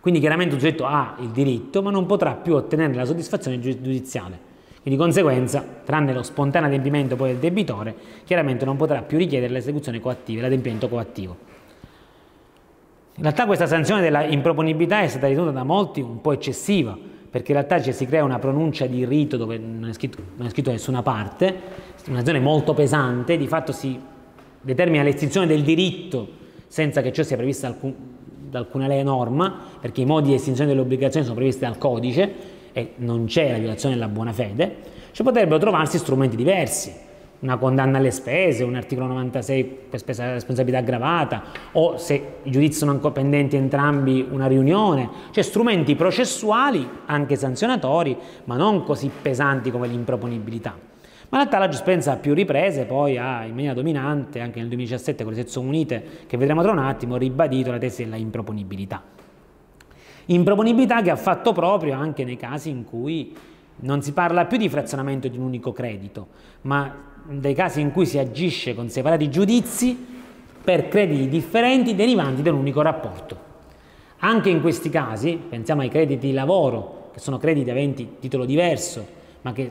Quindi 0.00 0.18
chiaramente 0.18 0.54
il 0.54 0.60
soggetto 0.60 0.86
ha 0.86 1.16
il 1.20 1.28
diritto, 1.28 1.82
ma 1.82 1.90
non 1.90 2.06
potrà 2.06 2.34
più 2.34 2.54
ottenere 2.54 2.94
la 2.94 3.04
soddisfazione 3.04 3.60
giudiziale. 3.60 4.48
E 4.82 4.88
di 4.88 4.96
conseguenza, 4.96 5.62
tranne 5.84 6.14
lo 6.14 6.22
spontaneo 6.22 6.68
adempimento 6.68 7.14
poi 7.14 7.32
del 7.32 7.38
debitore, 7.38 7.94
chiaramente 8.24 8.64
non 8.64 8.76
potrà 8.76 9.02
più 9.02 9.18
richiedere 9.18 9.52
l'esecuzione 9.52 10.00
coattiva, 10.00 10.40
l'adempimento 10.40 10.88
coattivo. 10.88 11.36
In 13.20 13.26
realtà 13.26 13.44
questa 13.44 13.66
sanzione 13.66 14.00
della 14.00 14.24
improponibilità 14.24 15.02
è 15.02 15.08
stata 15.08 15.26
ritenuta 15.26 15.50
da 15.50 15.62
molti 15.62 16.00
un 16.00 16.22
po' 16.22 16.32
eccessiva, 16.32 16.96
perché 17.30 17.52
in 17.52 17.58
realtà 17.58 17.78
ci 17.82 17.92
si 17.92 18.06
crea 18.06 18.24
una 18.24 18.38
pronuncia 18.38 18.86
di 18.86 19.04
rito 19.04 19.36
dove 19.36 19.58
non 19.58 19.90
è 19.90 19.92
scritto, 19.92 20.22
non 20.36 20.46
è 20.46 20.50
scritto 20.50 20.70
nessuna 20.70 21.02
parte, 21.02 21.54
una 22.06 22.16
sanzione 22.16 22.40
molto 22.40 22.72
pesante, 22.72 23.36
di 23.36 23.46
fatto 23.46 23.72
si 23.72 24.00
determina 24.62 25.02
l'estinzione 25.02 25.46
del 25.46 25.62
diritto 25.62 26.28
senza 26.66 27.02
che 27.02 27.12
ciò 27.12 27.22
sia 27.22 27.36
previsto 27.36 27.66
alcun, 27.66 27.94
da 28.48 28.58
alcuna 28.60 28.86
lei 28.86 29.04
norma, 29.04 29.54
perché 29.78 30.00
i 30.00 30.06
modi 30.06 30.28
di 30.28 30.34
estinzione 30.36 30.70
delle 30.70 30.80
obbligazioni 30.80 31.26
sono 31.26 31.36
previsti 31.36 31.60
dal 31.60 31.76
codice 31.76 32.32
e 32.72 32.92
non 32.96 33.26
c'è 33.26 33.50
la 33.52 33.58
violazione 33.58 33.96
della 33.96 34.08
buona 34.08 34.32
fede, 34.32 34.76
ci 35.12 35.22
potrebbero 35.22 35.58
trovarsi 35.58 35.98
strumenti 35.98 36.36
diversi, 36.36 36.90
una 37.40 37.56
condanna 37.56 37.98
alle 37.98 38.10
spese, 38.10 38.64
un 38.64 38.74
articolo 38.74 39.06
96 39.06 39.64
per 39.90 39.98
spesa 39.98 40.32
responsabilità 40.32 40.78
aggravata 40.78 41.42
o 41.72 41.96
se 41.96 42.34
i 42.42 42.50
giudizi 42.50 42.78
sono 42.78 42.90
ancora 42.90 43.12
pendenti 43.12 43.56
entrambi 43.56 44.26
una 44.30 44.46
riunione, 44.46 45.08
cioè 45.30 45.42
strumenti 45.42 45.94
processuali 45.96 46.86
anche 47.06 47.36
sanzionatori 47.36 48.16
ma 48.44 48.56
non 48.56 48.84
così 48.84 49.10
pesanti 49.20 49.70
come 49.70 49.88
l'improponibilità. 49.88 50.88
Ma 51.30 51.38
in 51.38 51.48
realtà 51.48 51.58
la 51.58 51.68
giustizia 51.68 52.12
ha 52.12 52.16
più 52.16 52.34
riprese, 52.34 52.84
poi 52.84 53.16
ha 53.16 53.44
in 53.44 53.54
maniera 53.54 53.72
dominante 53.72 54.40
anche 54.40 54.58
nel 54.58 54.66
2017 54.68 55.22
con 55.22 55.32
le 55.32 55.38
sezioni 55.38 55.68
unite 55.68 56.04
che 56.26 56.36
vedremo 56.36 56.60
tra 56.60 56.72
un 56.72 56.78
attimo 56.78 57.16
ribadito 57.16 57.70
la 57.70 57.78
tesi 57.78 58.02
della 58.02 58.16
improponibilità. 58.16 59.00
Improponibilità 60.26 61.02
che 61.02 61.10
ha 61.10 61.16
fatto 61.16 61.52
proprio 61.52 61.94
anche 61.94 62.24
nei 62.24 62.36
casi 62.36 62.68
in 62.68 62.84
cui 62.84 63.32
non 63.82 64.02
si 64.02 64.12
parla 64.12 64.46
più 64.46 64.58
di 64.58 64.68
frazionamento 64.68 65.28
di 65.28 65.38
un 65.38 65.44
unico 65.44 65.72
credito, 65.72 66.28
ma 66.62 67.09
dei 67.38 67.54
casi 67.54 67.80
in 67.80 67.92
cui 67.92 68.06
si 68.06 68.18
agisce 68.18 68.74
con 68.74 68.88
separati 68.88 69.30
giudizi 69.30 70.06
per 70.62 70.88
crediti 70.88 71.28
differenti 71.28 71.94
derivanti 71.94 72.42
da 72.42 72.50
un 72.50 72.58
unico 72.58 72.82
rapporto. 72.82 73.48
Anche 74.18 74.50
in 74.50 74.60
questi 74.60 74.90
casi, 74.90 75.38
pensiamo 75.48 75.82
ai 75.82 75.88
crediti 75.88 76.26
di 76.26 76.32
lavoro, 76.32 77.10
che 77.12 77.20
sono 77.20 77.38
crediti 77.38 77.70
aventi 77.70 78.16
titolo 78.18 78.44
diverso, 78.44 79.06
ma 79.42 79.52
che 79.52 79.70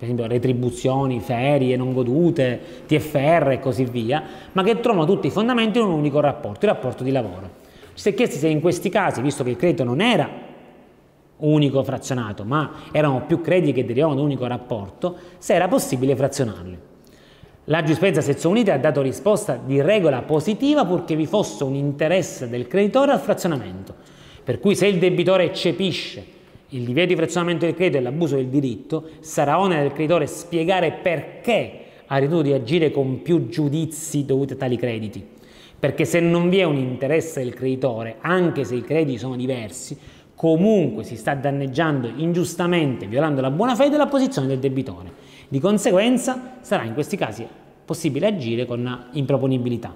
per 0.00 0.08
esempio 0.08 0.26
retribuzioni, 0.26 1.20
ferie 1.20 1.76
non 1.76 1.92
godute, 1.92 2.84
TFR 2.86 3.50
e 3.50 3.60
così 3.60 3.84
via, 3.84 4.22
ma 4.52 4.62
che 4.62 4.80
trovano 4.80 5.04
tutti 5.04 5.26
i 5.26 5.30
fondamenti 5.30 5.78
in 5.78 5.84
un 5.84 5.92
unico 5.92 6.20
rapporto, 6.20 6.64
il 6.64 6.72
rapporto 6.72 7.04
di 7.04 7.10
lavoro. 7.10 7.58
Si 7.92 8.08
è 8.08 8.14
chiesti 8.14 8.38
se 8.38 8.48
in 8.48 8.60
questi 8.60 8.88
casi, 8.88 9.20
visto 9.20 9.44
che 9.44 9.50
il 9.50 9.56
credito 9.56 9.84
non 9.84 10.00
era 10.00 10.26
unico 11.36 11.82
frazionato, 11.82 12.44
ma 12.44 12.72
erano 12.92 13.24
più 13.26 13.42
crediti 13.42 13.72
che 13.72 13.84
derivavano 13.84 14.14
da 14.14 14.22
un 14.22 14.28
unico 14.28 14.46
rapporto, 14.46 15.16
se 15.36 15.52
era 15.52 15.68
possibile 15.68 16.16
frazionarli. 16.16 16.88
La 17.70 17.82
giurisprudenza 17.82 18.20
sezione 18.20 18.56
unite 18.56 18.72
ha 18.72 18.78
dato 18.78 19.00
risposta 19.00 19.56
di 19.64 19.80
regola 19.80 20.22
positiva 20.22 20.84
purché 20.84 21.14
vi 21.14 21.26
fosse 21.26 21.62
un 21.62 21.76
interesse 21.76 22.48
del 22.48 22.66
creditore 22.66 23.12
al 23.12 23.20
frazionamento, 23.20 23.94
per 24.42 24.58
cui 24.58 24.74
se 24.74 24.88
il 24.88 24.98
debitore 24.98 25.44
eccepisce 25.44 26.38
il 26.70 26.82
divieto 26.82 27.10
di 27.10 27.14
frazionamento 27.14 27.66
del 27.66 27.76
credito 27.76 27.98
e 27.98 28.00
l'abuso 28.00 28.34
del 28.34 28.48
diritto, 28.48 29.10
sarà 29.20 29.60
onere 29.60 29.82
del 29.82 29.92
creditore 29.92 30.26
spiegare 30.26 30.98
perché 31.00 31.72
ha 32.06 32.16
ritenuto 32.16 32.42
di 32.42 32.52
agire 32.54 32.90
con 32.90 33.22
più 33.22 33.46
giudizi 33.46 34.24
dovuti 34.24 34.54
a 34.54 34.56
tali 34.56 34.76
crediti. 34.76 35.24
Perché 35.78 36.04
se 36.04 36.18
non 36.18 36.48
vi 36.48 36.58
è 36.58 36.64
un 36.64 36.76
interesse 36.76 37.40
del 37.40 37.54
creditore, 37.54 38.16
anche 38.20 38.64
se 38.64 38.74
i 38.74 38.82
crediti 38.82 39.16
sono 39.16 39.36
diversi, 39.36 39.96
comunque 40.34 41.04
si 41.04 41.16
sta 41.16 41.34
danneggiando 41.34 42.10
ingiustamente, 42.16 43.06
violando 43.06 43.40
la 43.40 43.52
buona 43.52 43.76
fede, 43.76 43.96
la 43.96 44.08
posizione 44.08 44.48
del 44.48 44.58
debitore. 44.58 45.12
Di 45.46 45.60
conseguenza 45.60 46.58
sarà 46.60 46.82
in 46.82 46.94
questi 46.94 47.16
casi 47.16 47.46
possibile 47.90 48.28
agire 48.28 48.66
con 48.66 49.08
improponibilità. 49.10 49.92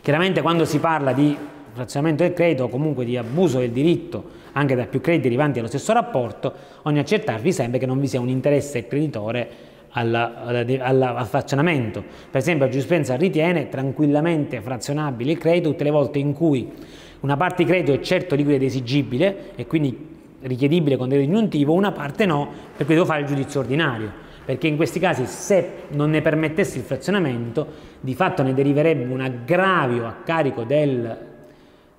Chiaramente 0.00 0.42
quando 0.42 0.64
si 0.64 0.80
parla 0.80 1.12
di 1.12 1.36
frazionamento 1.72 2.24
del 2.24 2.32
credito 2.32 2.64
o 2.64 2.68
comunque 2.68 3.04
di 3.04 3.16
abuso 3.16 3.60
del 3.60 3.70
diritto 3.70 4.38
anche 4.54 4.74
da 4.74 4.86
più 4.86 5.00
crediti 5.00 5.28
derivanti 5.28 5.58
dallo 5.58 5.68
stesso 5.68 5.92
rapporto, 5.92 6.52
ogni 6.82 6.98
accertarvi 6.98 7.52
sempre 7.52 7.78
che 7.78 7.86
non 7.86 8.00
vi 8.00 8.08
sia 8.08 8.18
un 8.18 8.28
interesse 8.28 8.88
creditore 8.88 9.48
al 9.90 11.26
frazionamento. 11.30 12.02
Per 12.28 12.40
esempio 12.40 12.64
la 12.64 12.70
giurisprudenza 12.72 13.14
ritiene 13.14 13.68
tranquillamente 13.68 14.60
frazionabile 14.60 15.30
il 15.30 15.38
credito 15.38 15.70
tutte 15.70 15.84
le 15.84 15.90
volte 15.90 16.18
in 16.18 16.32
cui 16.32 16.72
una 17.20 17.36
parte 17.36 17.62
di 17.62 17.70
credito 17.70 17.92
è 17.92 18.00
certo 18.00 18.34
liquido 18.34 18.56
ed 18.56 18.64
esigibile 18.64 19.50
e 19.54 19.64
quindi 19.64 19.96
richiedibile 20.40 20.96
con 20.96 21.08
diritto 21.08 21.28
ingiuntivo, 21.28 21.72
una 21.72 21.92
parte 21.92 22.26
no, 22.26 22.48
per 22.76 22.84
cui 22.84 22.96
devo 22.96 23.06
fare 23.06 23.20
il 23.20 23.28
giudizio 23.28 23.60
ordinario 23.60 24.26
perché 24.44 24.66
in 24.66 24.76
questi 24.76 24.98
casi 24.98 25.26
se 25.26 25.84
non 25.90 26.10
ne 26.10 26.22
permettessi 26.22 26.78
il 26.78 26.84
frazionamento 26.84 27.66
di 28.00 28.14
fatto 28.14 28.42
ne 28.42 28.54
deriverebbe 28.54 29.12
un 29.12 29.20
aggravio 29.20 30.06
a 30.06 30.16
carico 30.24 30.64
del, 30.64 31.18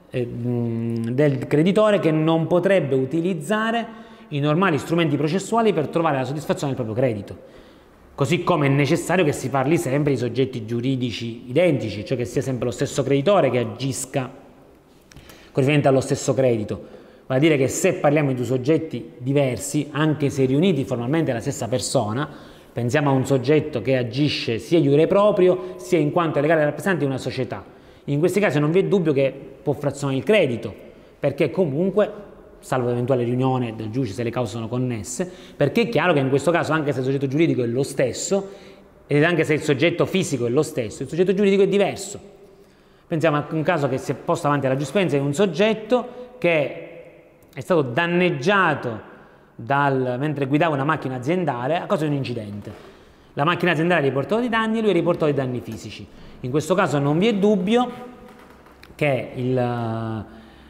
eh, 0.09 0.27
del 0.27 1.47
creditore 1.47 1.99
che 1.99 2.11
non 2.11 2.47
potrebbe 2.47 2.95
utilizzare 2.95 3.99
i 4.29 4.39
normali 4.39 4.77
strumenti 4.77 5.17
processuali 5.17 5.73
per 5.73 5.87
trovare 5.87 6.17
la 6.17 6.25
soddisfazione 6.25 6.73
del 6.73 6.83
proprio 6.83 7.05
credito. 7.05 7.59
Così 8.15 8.43
come 8.43 8.67
è 8.67 8.69
necessario 8.69 9.23
che 9.23 9.31
si 9.31 9.49
parli 9.49 9.77
sempre 9.77 10.11
di 10.11 10.17
soggetti 10.17 10.65
giuridici 10.65 11.49
identici, 11.49 12.05
cioè 12.05 12.17
che 12.17 12.25
sia 12.25 12.41
sempre 12.41 12.65
lo 12.65 12.71
stesso 12.71 13.03
creditore 13.03 13.49
che 13.49 13.59
agisca 13.59 14.21
con 14.23 15.63
riferimento 15.63 15.89
allo 15.89 16.01
stesso 16.01 16.33
credito 16.33 16.99
Vale 17.31 17.45
a 17.45 17.47
dire 17.47 17.57
che 17.57 17.69
se 17.69 17.93
parliamo 17.93 18.27
di 18.27 18.35
due 18.35 18.43
soggetti 18.43 19.11
diversi, 19.17 19.87
anche 19.91 20.29
se 20.29 20.43
riuniti 20.43 20.83
formalmente 20.83 21.31
alla 21.31 21.39
stessa 21.39 21.69
persona, 21.69 22.27
pensiamo 22.73 23.09
a 23.09 23.13
un 23.13 23.25
soggetto 23.25 23.81
che 23.81 23.95
agisce 23.95 24.59
sia 24.59 24.79
iure 24.79 25.07
proprio, 25.07 25.75
sia 25.77 25.97
in 25.97 26.11
quanto 26.11 26.41
legale 26.41 26.65
rappresentante 26.65 27.05
di 27.05 27.09
una 27.09 27.17
società. 27.17 27.63
In 28.03 28.19
questi 28.19 28.41
casi 28.41 28.59
non 28.59 28.69
vi 28.71 28.79
è 28.79 28.83
dubbio 28.83 29.13
che 29.13 29.33
può 29.63 29.71
frazionare 29.71 30.17
il 30.17 30.25
credito, 30.25 30.75
perché 31.21 31.51
comunque, 31.51 32.11
salvo 32.59 32.89
l'eventuale 32.89 33.23
riunione 33.23 33.77
del 33.77 33.91
giudice 33.91 34.11
se 34.11 34.23
le 34.23 34.29
cause 34.29 34.51
sono 34.51 34.67
connesse, 34.67 35.31
perché 35.55 35.83
è 35.83 35.87
chiaro 35.87 36.11
che 36.11 36.19
in 36.19 36.27
questo 36.27 36.51
caso, 36.51 36.73
anche 36.73 36.91
se 36.91 36.99
il 36.99 37.05
soggetto 37.05 37.27
giuridico 37.27 37.63
è 37.63 37.65
lo 37.65 37.83
stesso, 37.83 38.49
ed 39.07 39.23
anche 39.23 39.45
se 39.45 39.53
il 39.53 39.61
soggetto 39.61 40.05
fisico 40.05 40.47
è 40.47 40.49
lo 40.49 40.63
stesso, 40.63 41.03
il 41.03 41.07
soggetto 41.07 41.33
giuridico 41.33 41.61
è 41.61 41.67
diverso. 41.69 42.19
Pensiamo 43.07 43.37
a 43.37 43.47
un 43.51 43.63
caso 43.63 43.87
che 43.87 43.97
si 43.97 44.11
è 44.11 44.15
posto 44.15 44.47
avanti 44.47 44.65
alla 44.65 44.75
giurisprudenza 44.75 45.15
di 45.15 45.23
un 45.23 45.33
soggetto 45.33 46.19
che 46.37 46.87
è 47.53 47.59
stato 47.59 47.81
danneggiato 47.81 49.09
dal, 49.55 50.15
mentre 50.17 50.47
guidava 50.47 50.73
una 50.73 50.83
macchina 50.83 51.15
aziendale 51.15 51.77
a 51.77 51.85
causa 51.85 52.05
di 52.05 52.11
un 52.11 52.17
incidente. 52.17 52.89
La 53.33 53.43
macchina 53.43 53.71
aziendale 53.71 54.01
riportò 54.01 54.39
dei 54.39 54.49
danni 54.49 54.79
e 54.79 54.81
lui 54.81 54.93
riportò 54.93 55.25
dei 55.25 55.33
danni 55.33 55.61
fisici. 55.61 56.05
In 56.41 56.49
questo 56.49 56.75
caso 56.75 56.99
non 56.99 57.17
vi 57.17 57.27
è 57.27 57.33
dubbio 57.35 58.09
che 58.95 59.31
il, 59.35 60.25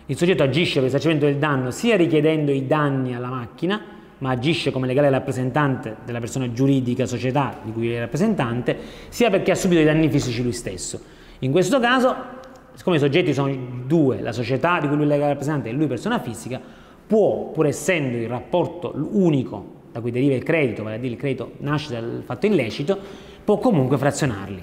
il 0.05 0.17
soggetto 0.17 0.43
agisce 0.43 0.75
per 0.75 0.83
risarcimento 0.83 1.25
del 1.25 1.37
danno 1.37 1.71
sia 1.71 1.95
richiedendo 1.95 2.51
i 2.51 2.67
danni 2.67 3.15
alla 3.15 3.29
macchina, 3.29 3.81
ma 4.19 4.31
agisce 4.31 4.71
come 4.71 4.85
legale 4.85 5.09
rappresentante 5.09 5.97
della 6.05 6.19
persona 6.19 6.51
giuridica, 6.51 7.05
società 7.05 7.57
di 7.63 7.71
cui 7.71 7.93
è 7.93 7.99
rappresentante, 7.99 8.77
sia 9.09 9.29
perché 9.29 9.51
ha 9.51 9.55
subito 9.55 9.81
i 9.81 9.85
danni 9.85 10.09
fisici 10.09 10.43
lui 10.43 10.53
stesso. 10.53 10.99
In 11.39 11.51
questo 11.51 11.79
caso 11.79 12.39
siccome 12.73 12.95
i 12.95 12.99
soggetti 12.99 13.33
sono 13.33 13.55
due, 13.85 14.21
la 14.21 14.31
società 14.31 14.79
di 14.79 14.87
cui 14.87 14.97
lui 14.97 15.09
è 15.09 15.17
rappresentante 15.17 15.69
e 15.69 15.71
lui 15.71 15.87
persona 15.87 16.19
fisica, 16.19 16.59
può, 17.05 17.49
pur 17.51 17.65
essendo 17.65 18.17
il 18.17 18.27
rapporto 18.27 18.93
unico 18.95 19.79
da 19.91 19.99
cui 19.99 20.11
deriva 20.11 20.35
il 20.35 20.43
credito, 20.43 20.83
vale 20.83 20.95
a 20.95 20.99
dire 20.99 21.13
il 21.13 21.19
credito 21.19 21.51
nasce 21.57 21.91
dal 21.93 22.23
fatto 22.25 22.45
illecito, 22.45 22.97
può 23.43 23.57
comunque 23.57 23.97
frazionarli. 23.97 24.61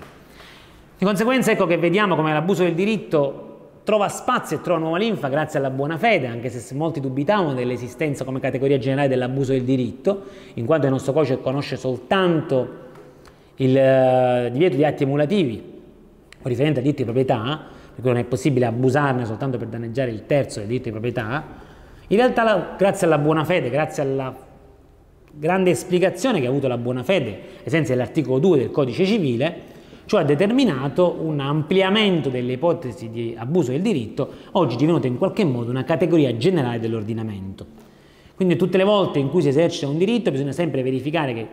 Di 0.98 1.04
conseguenza 1.04 1.50
ecco 1.50 1.66
che 1.66 1.76
vediamo 1.76 2.16
come 2.16 2.32
l'abuso 2.32 2.64
del 2.64 2.74
diritto 2.74 3.44
trova 3.84 4.08
spazio 4.08 4.58
e 4.58 4.60
trova 4.60 4.80
nuova 4.80 4.98
linfa 4.98 5.28
grazie 5.28 5.58
alla 5.58 5.70
buona 5.70 5.96
fede, 5.96 6.26
anche 6.26 6.50
se 6.50 6.74
molti 6.74 7.00
dubitavano 7.00 7.54
dell'esistenza 7.54 8.24
come 8.24 8.40
categoria 8.40 8.78
generale 8.78 9.08
dell'abuso 9.08 9.52
del 9.52 9.62
diritto, 9.62 10.24
in 10.54 10.66
quanto 10.66 10.86
il 10.86 10.92
nostro 10.92 11.12
codice 11.12 11.40
conosce 11.40 11.76
soltanto 11.76 12.86
il 13.56 13.70
uh, 13.70 14.50
divieto 14.50 14.76
di 14.76 14.84
atti 14.84 15.04
emulativi 15.04 15.56
con 16.40 16.50
riferimento 16.50 16.80
a 16.80 16.82
diritto 16.82 17.02
di 17.02 17.04
proprietà, 17.04 17.66
per 17.98 18.06
cui 18.06 18.14
non 18.14 18.22
è 18.22 18.28
possibile 18.28 18.64
abusarne 18.64 19.24
soltanto 19.24 19.58
per 19.58 19.66
danneggiare 19.66 20.12
il 20.12 20.24
terzo 20.24 20.60
del 20.60 20.68
diritto 20.68 20.84
di 20.84 20.92
proprietà, 20.92 21.44
in 22.06 22.16
realtà 22.16 22.76
grazie 22.78 23.08
alla 23.08 23.18
buona 23.18 23.44
fede, 23.44 23.70
grazie 23.70 24.04
alla 24.04 24.32
grande 25.32 25.70
esplicazione 25.70 26.38
che 26.38 26.46
ha 26.46 26.48
avuto 26.48 26.68
la 26.68 26.78
buona 26.78 27.02
fede, 27.02 27.40
ai 27.64 27.68
sensi 27.70 27.90
dell'articolo 27.90 28.38
2 28.38 28.58
del 28.58 28.70
codice 28.70 29.04
civile, 29.04 29.62
ciò 30.04 30.18
ha 30.18 30.22
determinato 30.22 31.18
un 31.20 31.40
ampliamento 31.40 32.28
delle 32.28 32.52
ipotesi 32.52 33.10
di 33.10 33.34
abuso 33.36 33.72
del 33.72 33.82
diritto, 33.82 34.30
oggi 34.52 34.76
divenuta 34.76 35.08
in 35.08 35.18
qualche 35.18 35.44
modo 35.44 35.70
una 35.70 35.82
categoria 35.82 36.36
generale 36.36 36.78
dell'ordinamento. 36.78 37.66
Quindi 38.36 38.54
tutte 38.54 38.78
le 38.78 38.84
volte 38.84 39.18
in 39.18 39.28
cui 39.28 39.42
si 39.42 39.48
esercita 39.48 39.88
un 39.88 39.98
diritto 39.98 40.30
bisogna 40.30 40.52
sempre 40.52 40.84
verificare 40.84 41.34
che 41.34 41.46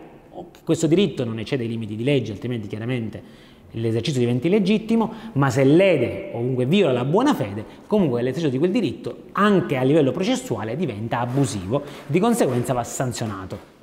questo 0.62 0.86
diritto 0.86 1.24
non 1.24 1.40
eccede 1.40 1.64
i 1.64 1.68
limiti 1.68 1.96
di 1.96 2.04
legge, 2.04 2.30
altrimenti 2.30 2.68
chiaramente 2.68 3.54
l'esercizio 3.76 4.20
diventi 4.20 4.48
legittimo, 4.48 5.12
ma 5.34 5.50
se 5.50 5.64
lede 5.64 6.30
o 6.32 6.38
comunque 6.38 6.66
viola 6.66 6.92
la 6.92 7.04
buona 7.04 7.34
fede, 7.34 7.64
comunque 7.86 8.20
l'esercizio 8.20 8.50
di 8.50 8.58
quel 8.58 8.70
diritto 8.70 9.24
anche 9.32 9.76
a 9.76 9.82
livello 9.82 10.12
processuale 10.12 10.76
diventa 10.76 11.20
abusivo, 11.20 11.82
di 12.06 12.18
conseguenza 12.18 12.72
va 12.72 12.84
sanzionato. 12.84 13.75